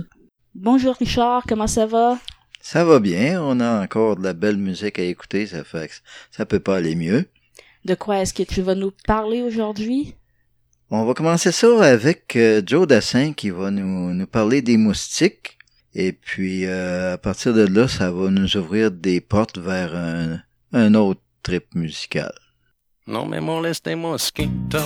[0.54, 2.18] Bonjour Richard, comment ça va?
[2.64, 5.94] Ça va bien, on a encore de la belle musique à écouter, ça fait que
[6.30, 7.26] ça peut pas aller mieux.
[7.84, 10.14] De quoi est-ce que tu vas nous parler aujourd'hui?
[10.88, 15.58] On va commencer ça avec euh, Joe Dassin qui va nous, nous parler des moustiques.
[15.94, 20.40] Et puis euh, à partir de là, ça va nous ouvrir des portes vers un,
[20.72, 22.32] un autre trip musical.
[23.08, 24.78] Non me moleste mosquito,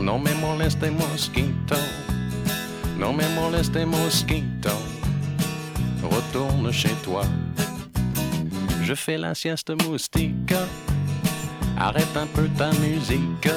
[0.00, 1.76] non me moleste mosquito,
[2.98, 4.70] non me moleste mosquito,
[6.04, 7.22] retourne chez toi.
[8.82, 10.54] Je fais la sieste moustique,
[11.78, 13.48] arrête un peu ta musique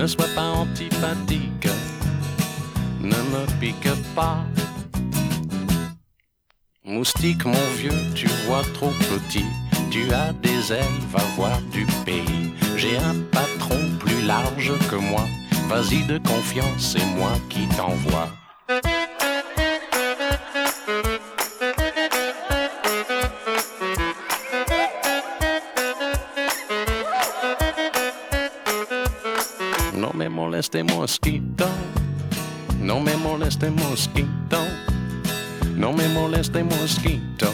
[0.00, 1.68] ne sois pas antipathique,
[3.00, 4.44] ne me pique pas.
[6.84, 9.44] Moustique, mon vieux, tu vois trop petit.
[9.90, 12.54] Tu as des ailes, va voir du pays.
[12.76, 15.26] J'ai un patron plus large que moi.
[15.68, 18.30] Vas-y de confiance, c'est moi qui t'envoie.
[30.40, 31.66] Moleste mosquito,
[32.80, 34.58] no me moleste mosquito,
[35.76, 37.52] non me moleste mosquito,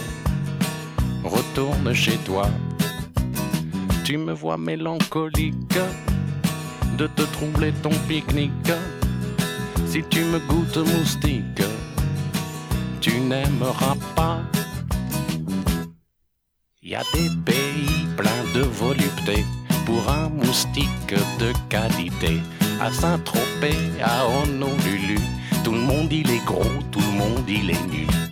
[1.24, 2.48] retourne chez toi.
[4.04, 5.80] Tu me vois mélancolique
[6.96, 8.76] de te troubler ton pique-nique.
[9.88, 11.66] Si tu me goûtes moustique,
[13.00, 14.42] tu n'aimeras pas.
[16.80, 19.44] Y a des pays pleins de volupté
[19.84, 22.40] pour un moustique de qualité
[22.80, 25.18] à Saint-Tropez, à Honolulu.
[25.64, 28.25] Tout le monde il est gros, tout le monde il est nu.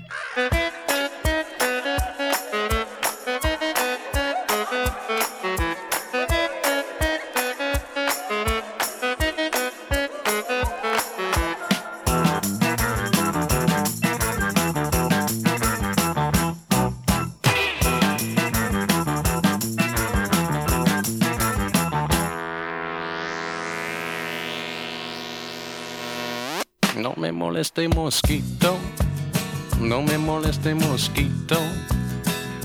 [27.76, 28.78] Moleste mosquito,
[29.80, 31.58] no me moleste mosquito,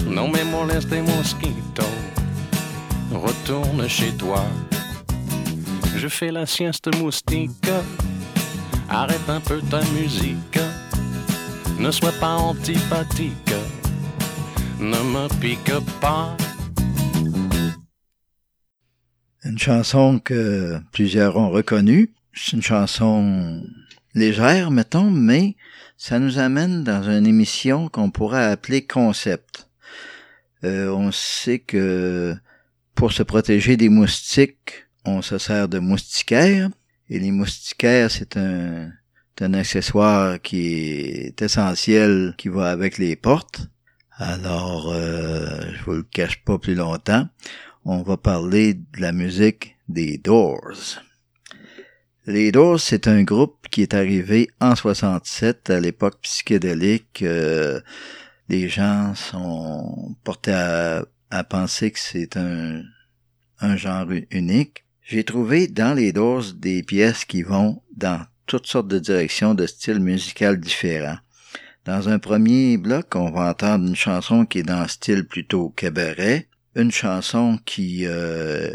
[0.05, 1.83] no me moleste mosquito,
[3.11, 4.43] retourne chez toi.
[5.97, 7.71] Je fais la sieste moustique,
[8.87, 10.59] arrête un peu ta musique,
[11.79, 13.55] ne sois pas antipathique,
[14.79, 16.37] ne me pique pas.
[19.43, 23.63] Une chanson que plusieurs ont reconnue, c'est une chanson
[24.13, 25.55] légère, mettons, mais
[25.97, 29.69] ça nous amène dans une émission qu'on pourrait appeler concept.
[30.63, 32.35] Euh, on sait que
[32.95, 36.69] pour se protéger des moustiques, on se sert de moustiquaires.
[37.09, 38.91] Et les moustiquaires, c'est un,
[39.41, 43.67] un accessoire qui est essentiel, qui va avec les portes.
[44.17, 47.27] Alors, euh, je vous le cache pas plus longtemps.
[47.85, 50.99] On va parler de la musique des Doors.
[52.25, 57.21] Les Doors, c'est un groupe qui est arrivé en 67 à l'époque psychédélique.
[57.21, 57.81] Euh,
[58.49, 62.81] les gens sont portés à, penser que c'est un,
[63.59, 64.85] un genre unique.
[65.03, 69.67] J'ai trouvé dans les Doors des pièces qui vont dans toutes sortes de directions de
[69.67, 71.19] styles musicaux différents.
[71.85, 75.69] Dans un premier bloc, on va entendre une chanson qui est dans un style plutôt
[75.69, 78.71] cabaret, une chanson qui euh,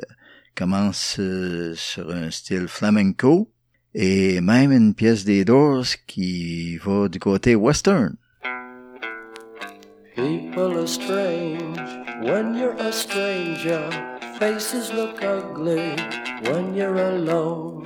[0.55, 3.53] commence euh, sur un style flamenco
[3.95, 8.16] et même une pièce des Doors qui va du côté western.
[10.14, 11.78] People are strange
[12.22, 13.88] when you're a stranger.
[14.38, 15.97] Faces look ugly
[16.45, 17.82] when you're alone.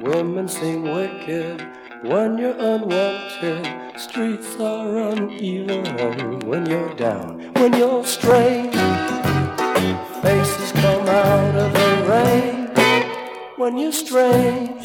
[0.00, 1.62] Women seem wicked
[2.02, 3.66] when you're unwanted.
[3.96, 7.50] Streets are uneven when you're down.
[7.54, 8.74] When you're strange,
[10.22, 12.68] faces come out of the rain.
[13.56, 14.84] When you're strange,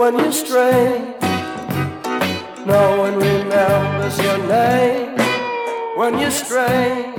[0.00, 1.14] when you stray.
[2.64, 5.14] No one remembers your name
[5.94, 7.12] when you stray,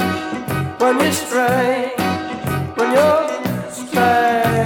[0.80, 1.94] when you stray,
[2.76, 3.12] when you
[3.70, 4.61] stray.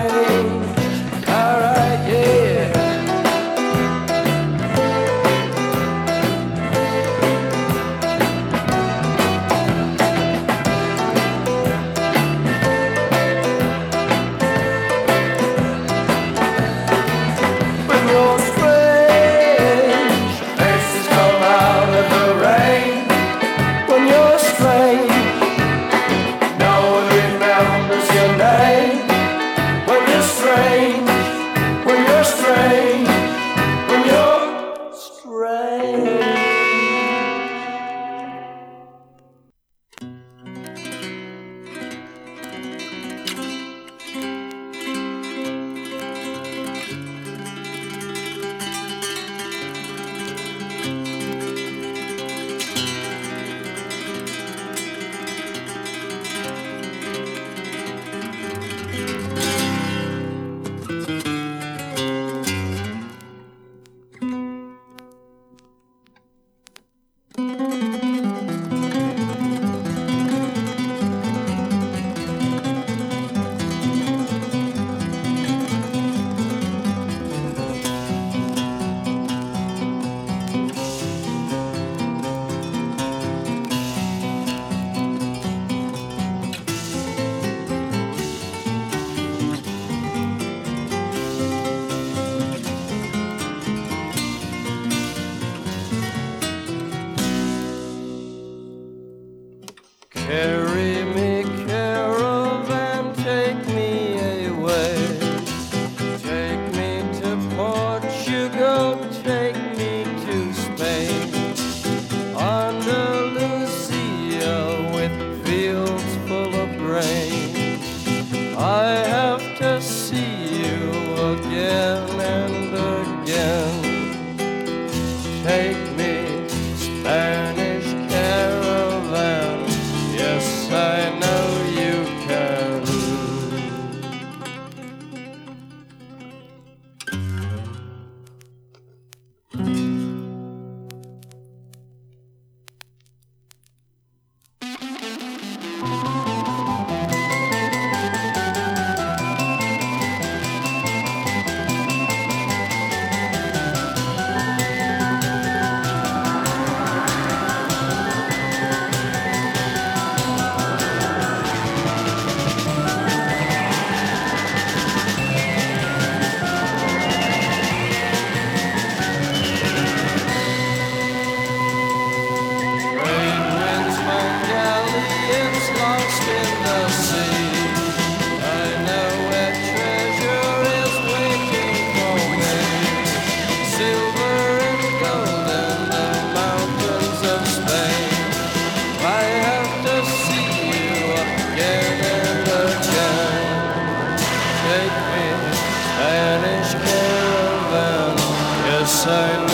[199.05, 199.44] so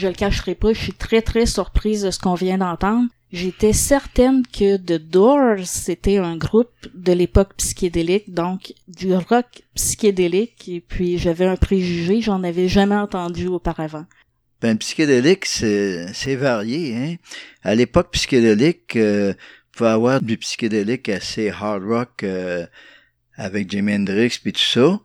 [0.00, 3.08] je le cacherai pas, je suis très très surprise de ce qu'on vient d'entendre.
[3.32, 10.68] J'étais certaine que The Doors, c'était un groupe de l'époque psychédélique, donc du rock psychédélique,
[10.68, 14.06] et puis j'avais un préjugé, j'en avais jamais entendu auparavant.
[14.60, 16.96] Ben, psychédélique, c'est varié.
[16.96, 17.16] Hein?
[17.62, 19.32] À l'époque psychédélique, euh,
[19.72, 22.66] pouvait avoir du psychédélique assez hard rock euh,
[23.36, 25.00] avec Jimi Hendrix puis tout ça.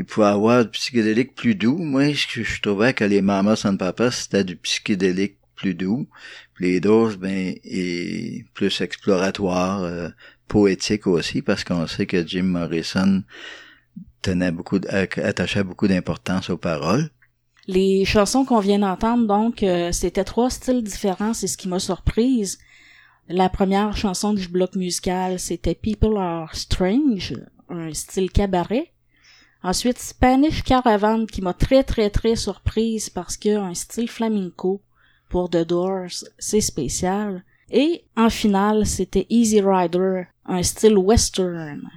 [0.00, 1.76] Il pouvait avoir du psychédélique plus doux.
[1.76, 6.08] Moi, je, je trouvais que les Mamas and Papas, c'était du psychédélique plus doux.
[6.54, 10.08] Puis les doses, ben, et plus exploratoire, euh,
[10.48, 13.22] poétique aussi, parce qu'on sait que Jim Morrison
[14.22, 17.10] tenait beaucoup, attachait beaucoup d'importance aux paroles.
[17.66, 21.78] Les chansons qu'on vient d'entendre, donc, euh, c'était trois styles différents, c'est ce qui m'a
[21.78, 22.58] surprise.
[23.28, 27.34] La première chanson du bloc musical, c'était People Are Strange,
[27.68, 28.94] un style cabaret.
[29.62, 34.80] Ensuite, Spanish Caravan, qui m'a très très très surprise parce que un style flamenco
[35.28, 37.44] pour The Doors, c'est spécial.
[37.70, 41.88] Et en finale, c'était Easy Rider, un style western.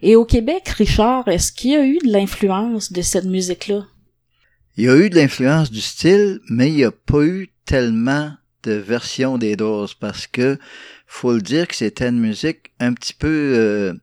[0.00, 3.86] Et au Québec, Richard, est-ce qu'il y a eu de l'influence de cette musique-là?
[4.76, 8.32] Il y a eu de l'influence du style, mais il n'y a pas eu tellement
[8.62, 10.58] de versions des Doors parce que
[11.06, 13.94] faut le dire que c'était une musique un petit peu euh,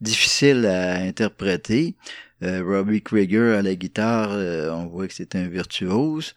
[0.00, 1.96] difficile à interpréter.
[2.42, 6.34] Euh, Robbie Krieger à la guitare, euh, on voit que c'est un virtuose.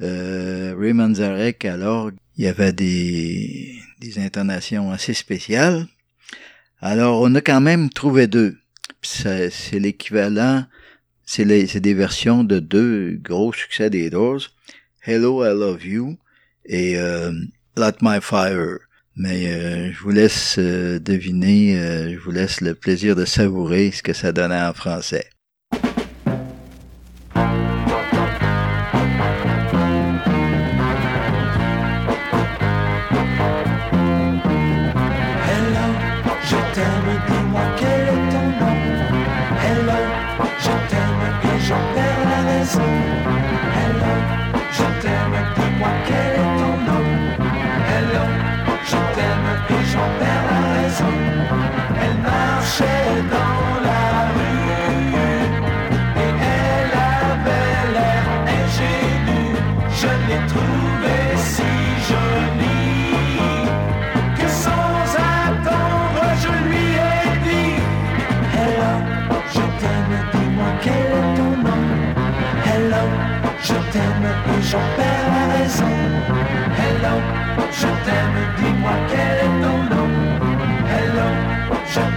[0.00, 5.86] Raymond Zarek alors il y avait des, des intonations assez spéciales.
[6.80, 8.56] Alors on a quand même trouvé deux.
[9.02, 10.66] C'est l'équivalent,
[11.24, 14.50] c'est des versions de deux gros succès des Doors.
[15.06, 16.16] Hello, I Love You
[16.64, 17.32] et euh,
[17.76, 18.78] Light My Fire.
[19.16, 23.92] Mais euh, je vous laisse euh, deviner, euh, je vous laisse le plaisir de savourer
[23.92, 25.28] ce que ça donnait en français.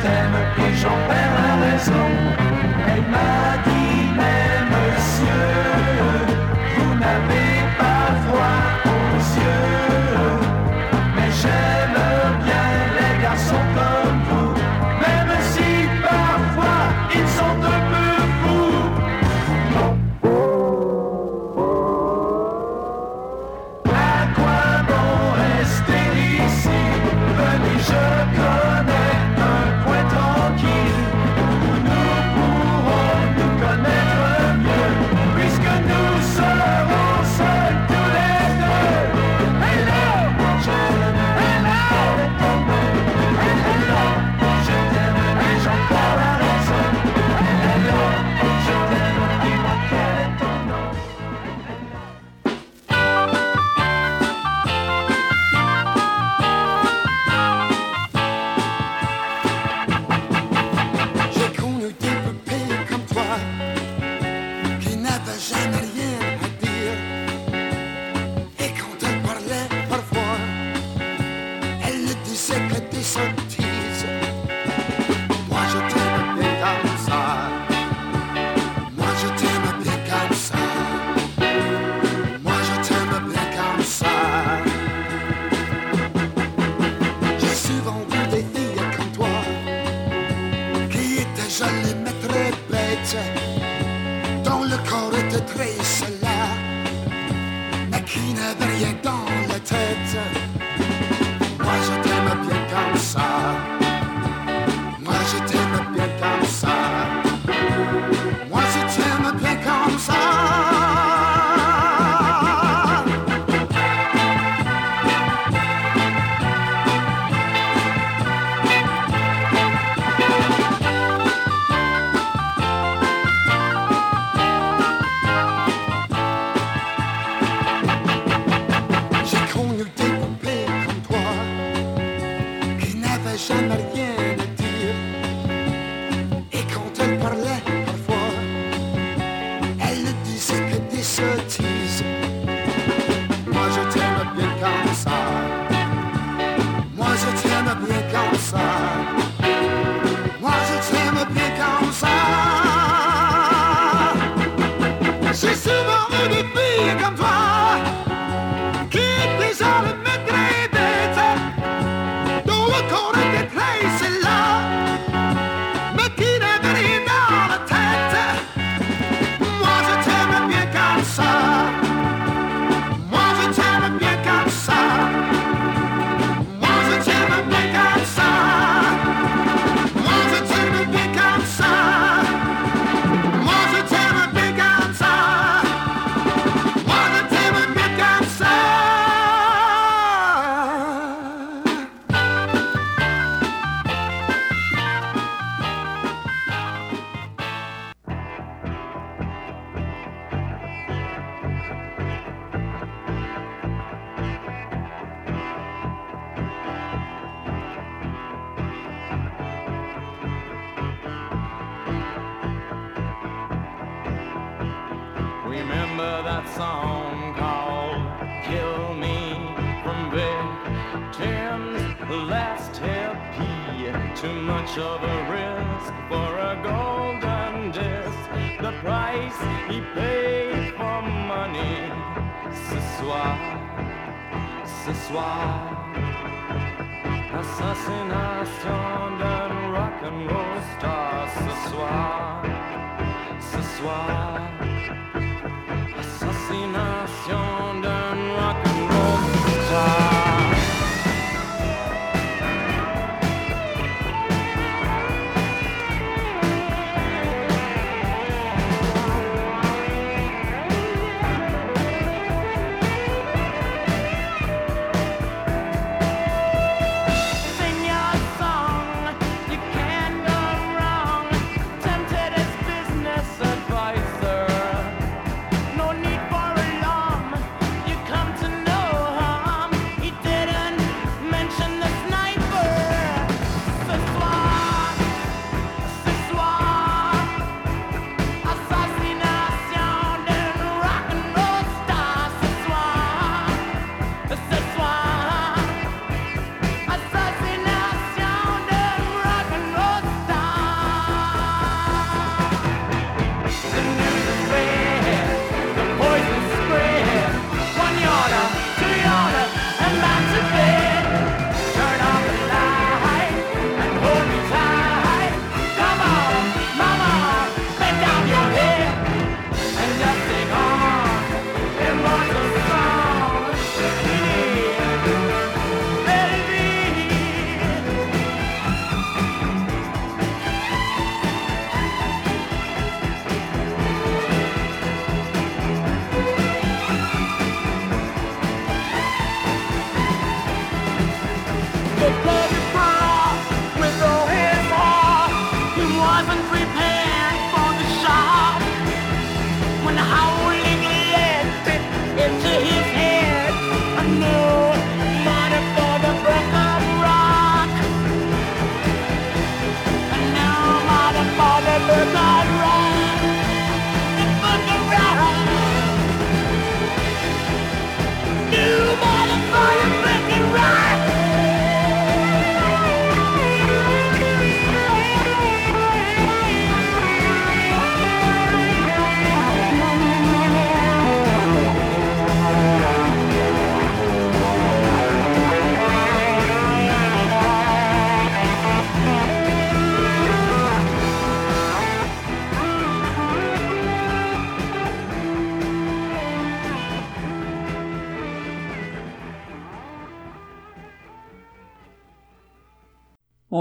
[0.08, 2.08] T'aime et j'en perds la raison.
[2.92, 3.47] Elle m'a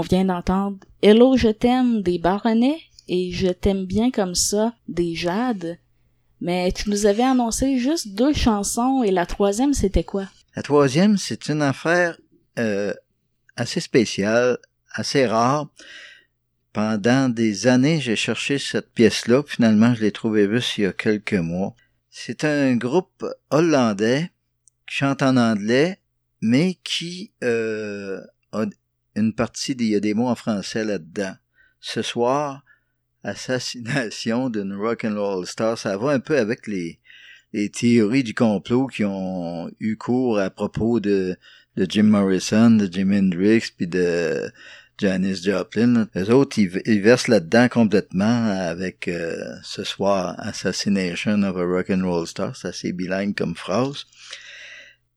[0.07, 5.77] vient d'entendre Hello, je t'aime des Baronnets et Je t'aime bien comme ça des Jades.
[6.39, 10.27] Mais tu nous avais annoncé juste deux chansons et la troisième c'était quoi?
[10.55, 12.17] La troisième, c'est une affaire
[12.59, 12.93] euh,
[13.55, 14.57] assez spéciale,
[14.91, 15.69] assez rare.
[16.73, 19.43] Pendant des années, j'ai cherché cette pièce-là.
[19.47, 21.75] Finalement, je l'ai trouvée juste il y a quelques mois.
[22.09, 24.31] C'est un groupe hollandais
[24.87, 25.99] qui chante en anglais,
[26.41, 28.21] mais qui euh,
[28.51, 28.65] a
[29.17, 31.33] une partie des, y a des mots en français là-dedans.
[31.79, 32.63] Ce soir,
[33.23, 36.99] assassination d'une rock'n'roll star, ça va un peu avec les,
[37.73, 41.35] théories du complot qui ont eu cours à propos de,
[41.77, 44.51] Jim Morrison, de Jim Hendrix, puis de
[44.97, 46.07] Janis Joplin.
[46.13, 52.27] Les autres, ils, ils versent là-dedans complètement avec euh, ce soir Assassination of a Rock'n'Roll
[52.27, 52.55] Star.
[52.55, 54.05] C'est assez bilingue comme phrase.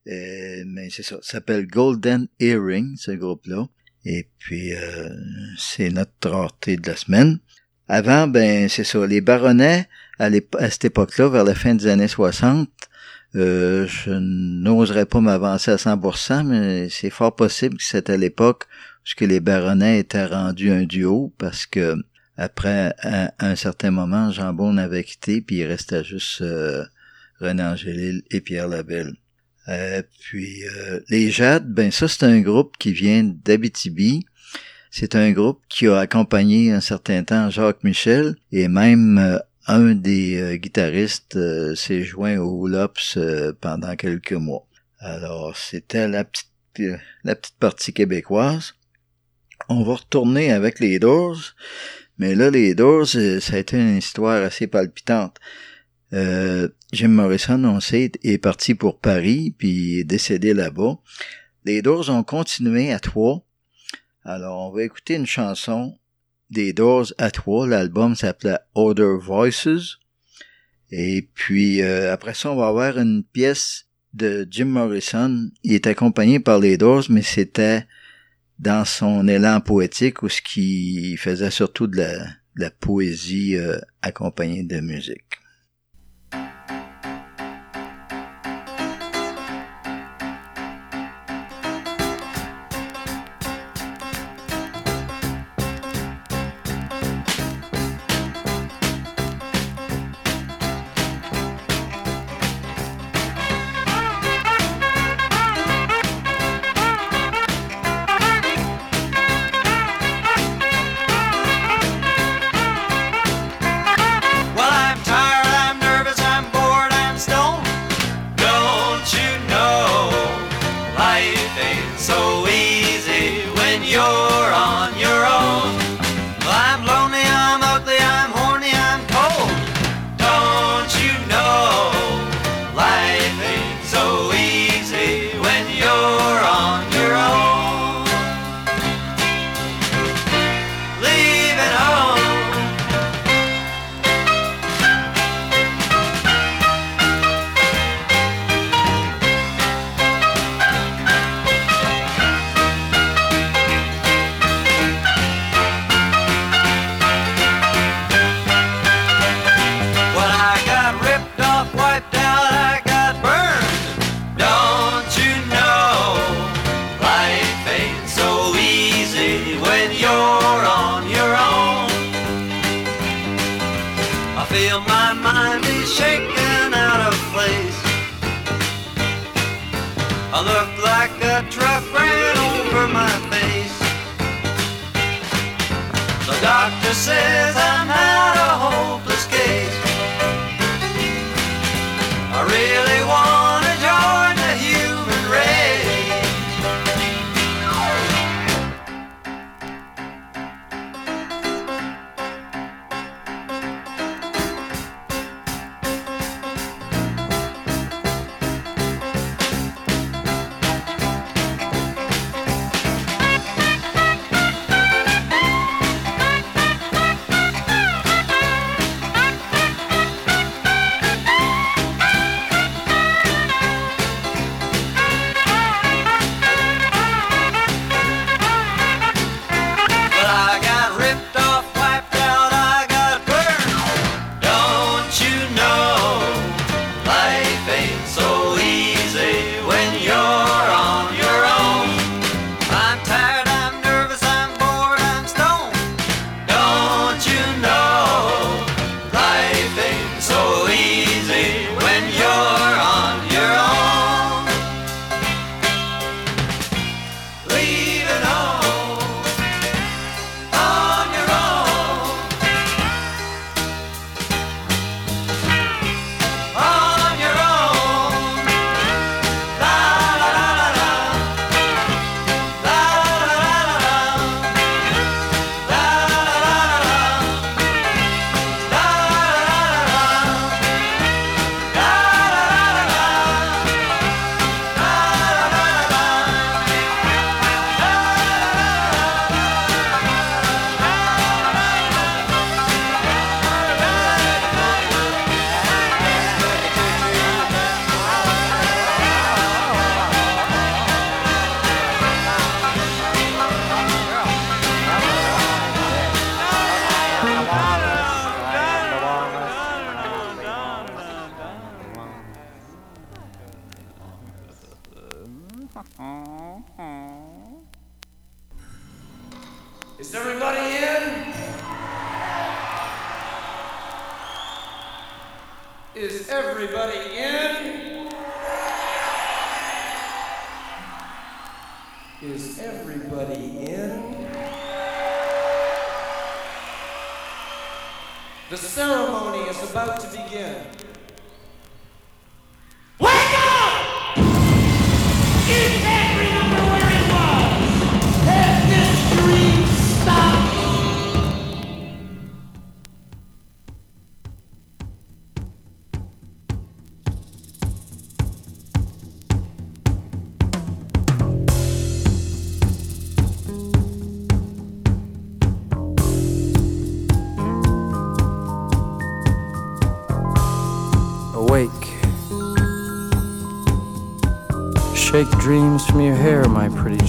[0.07, 1.17] Euh, mais c'est ça.
[1.21, 3.67] Ça s'appelle Golden Earring, ce groupe-là.
[4.05, 5.09] Et puis, euh,
[5.57, 7.39] c'est notre rareté de la semaine.
[7.87, 9.05] Avant, ben, c'est ça.
[9.05, 9.87] Les baronnets,
[10.19, 12.69] à, à cette époque-là, vers la fin des années 60,
[13.35, 18.65] euh, je n'oserais pas m'avancer à 100%, mais c'est fort possible que c'était à l'époque
[19.19, 21.95] où les baronnets étaient rendus un duo, parce que
[22.37, 26.83] après à, un certain moment, Jean Beaune avait quitté, puis il restait juste euh,
[27.39, 29.13] René Angélil et Pierre Labelle.
[29.67, 34.25] Euh, puis euh, les Jades, ben ça c'est un groupe qui vient d'Abitibi.
[34.89, 39.95] C'est un groupe qui a accompagné un certain temps Jacques Michel et même euh, un
[39.95, 43.17] des euh, guitaristes euh, s'est joint au Lops
[43.61, 44.67] pendant quelques mois.
[44.99, 46.47] Alors c'était la petite
[47.23, 48.73] la petite partie québécoise.
[49.69, 51.53] On va retourner avec les Doors,
[52.17, 55.37] mais là les Doors ça a été une histoire assez palpitante.
[56.13, 60.97] Euh, Jim Morrison, on sait, est parti pour Paris, puis est décédé là-bas.
[61.63, 63.45] Les Doors ont continué à trois.
[64.25, 65.97] Alors, on va écouter une chanson
[66.49, 67.65] des Doors à trois.
[67.65, 69.99] L'album s'appelait Other Voices.
[70.91, 75.49] Et puis, euh, après ça, on va avoir une pièce de Jim Morrison.
[75.63, 77.87] Il est accompagné par les Doors, mais c'était
[78.59, 82.25] dans son élan poétique ou ce qui faisait surtout de la, de
[82.57, 85.40] la poésie euh, accompagnée de musique.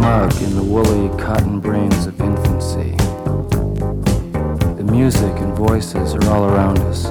[0.00, 2.96] smug in the woolly cotton brains of infancy.
[4.78, 7.04] The music and voices are all around us.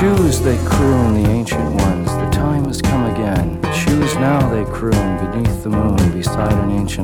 [0.00, 1.31] Choose, they croon, the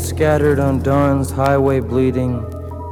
[0.00, 2.42] Scattered on dawn's highway bleeding,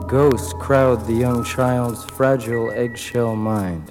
[0.06, 3.90] ghosts crowd the young child's fragile eggshell mind.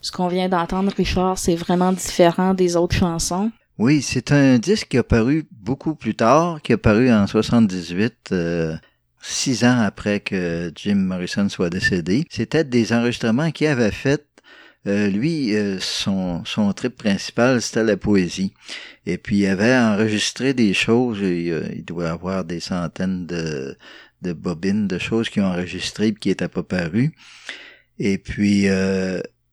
[0.00, 3.50] Ce qu'on vient d'entendre, Richard, c'est vraiment différent des autres chansons.
[3.78, 8.30] Oui, c'est un disque qui a paru beaucoup plus tard, qui a paru en 78,
[8.32, 8.76] euh,
[9.22, 12.24] six ans après que Jim Morrison soit décédé.
[12.30, 14.26] C'était des enregistrements qu'il avait fait.
[14.86, 18.54] Euh, lui, euh, son, son trip principal, c'était la poésie.
[19.04, 21.18] Et puis, il avait enregistré des choses.
[21.20, 23.76] Il, euh, il doit avoir des centaines de,
[24.22, 27.12] de bobines, de choses qu'il a enregistrées et qui n'étaient pas parues.
[27.98, 28.68] Et puis,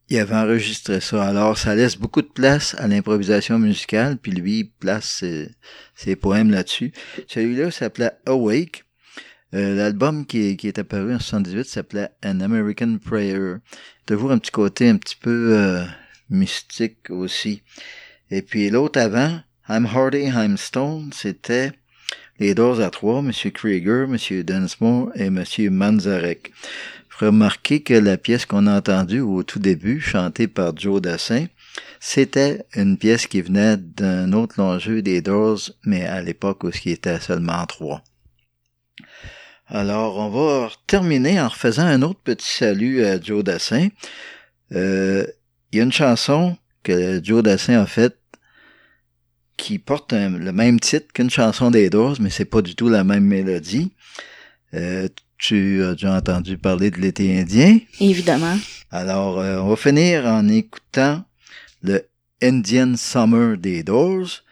[0.10, 1.28] il avait enregistré ça.
[1.28, 5.50] Alors, ça laisse beaucoup de place à l'improvisation musicale, puis lui, il place ses,
[5.96, 6.94] ses poèmes là-dessus.
[7.28, 8.87] Celui-là s'appelait Awake.
[9.54, 13.56] Euh, L'album qui, qui est apparu en 78 s'appelait An American Prayer.
[14.06, 15.86] Toujours un petit côté un petit peu euh,
[16.30, 17.62] mystique aussi.
[18.30, 21.72] Et puis l'autre avant, I'm Hardy, I'm Stone, c'était
[22.40, 23.32] les Doors à trois, M.
[23.52, 24.44] Krieger, M.
[24.44, 25.44] Dunsmore et M.
[25.72, 26.52] Manzarek.
[27.20, 31.48] Remarquez que la pièce qu'on a entendue au tout début, chantée par Joe Dassin,
[32.00, 36.70] c'était une pièce qui venait d'un autre long jeu des Doors, mais à l'époque où
[36.86, 38.04] il était seulement trois.
[39.70, 43.90] Alors, on va terminer en refaisant un autre petit salut à Joe Dassin.
[44.74, 45.26] Euh,
[45.72, 48.18] il y a une chanson que Joe Dassin a faite
[49.58, 52.88] qui porte un- le même titre qu'une chanson des Doors, mais c'est pas du tout
[52.90, 53.92] la même mélodie.
[54.74, 55.08] Euh,
[55.38, 57.80] tu as déjà entendu parler de l'été indien?
[58.00, 58.58] Évidemment.
[58.92, 61.24] Alors, euh, on va finir en écoutant
[61.82, 62.04] le
[62.42, 64.44] Indian Summer des Doors.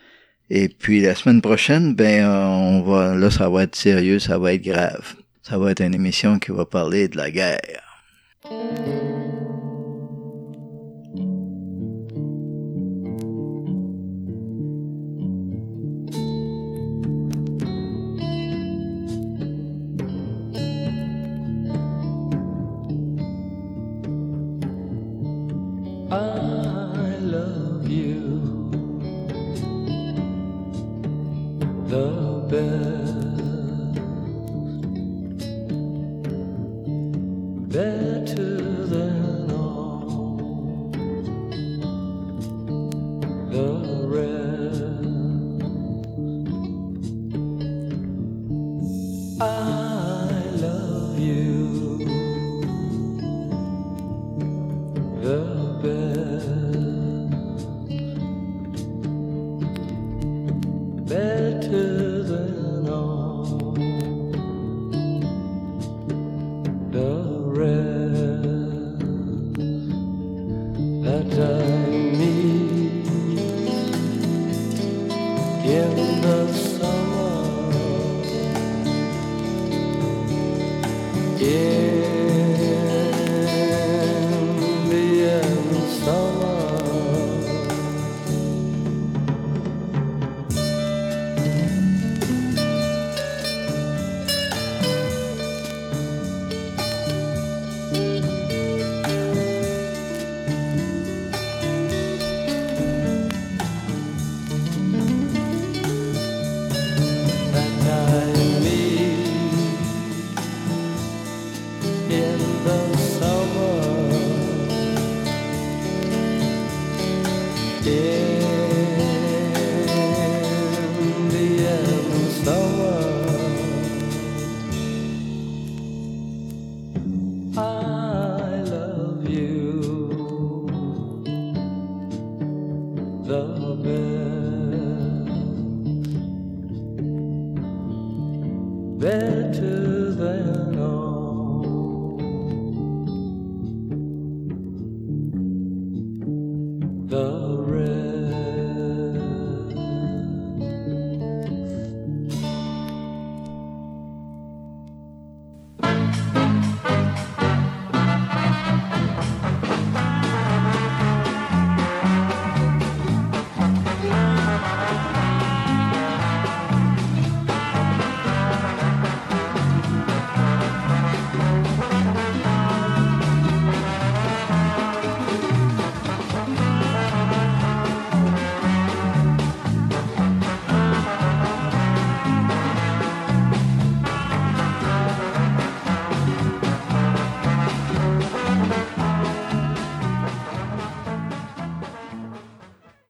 [0.49, 4.37] Et puis la semaine prochaine, ben euh, on va là ça va être sérieux, ça
[4.37, 5.15] va être grave.
[5.41, 8.01] Ça va être une émission qui va parler de la guerre.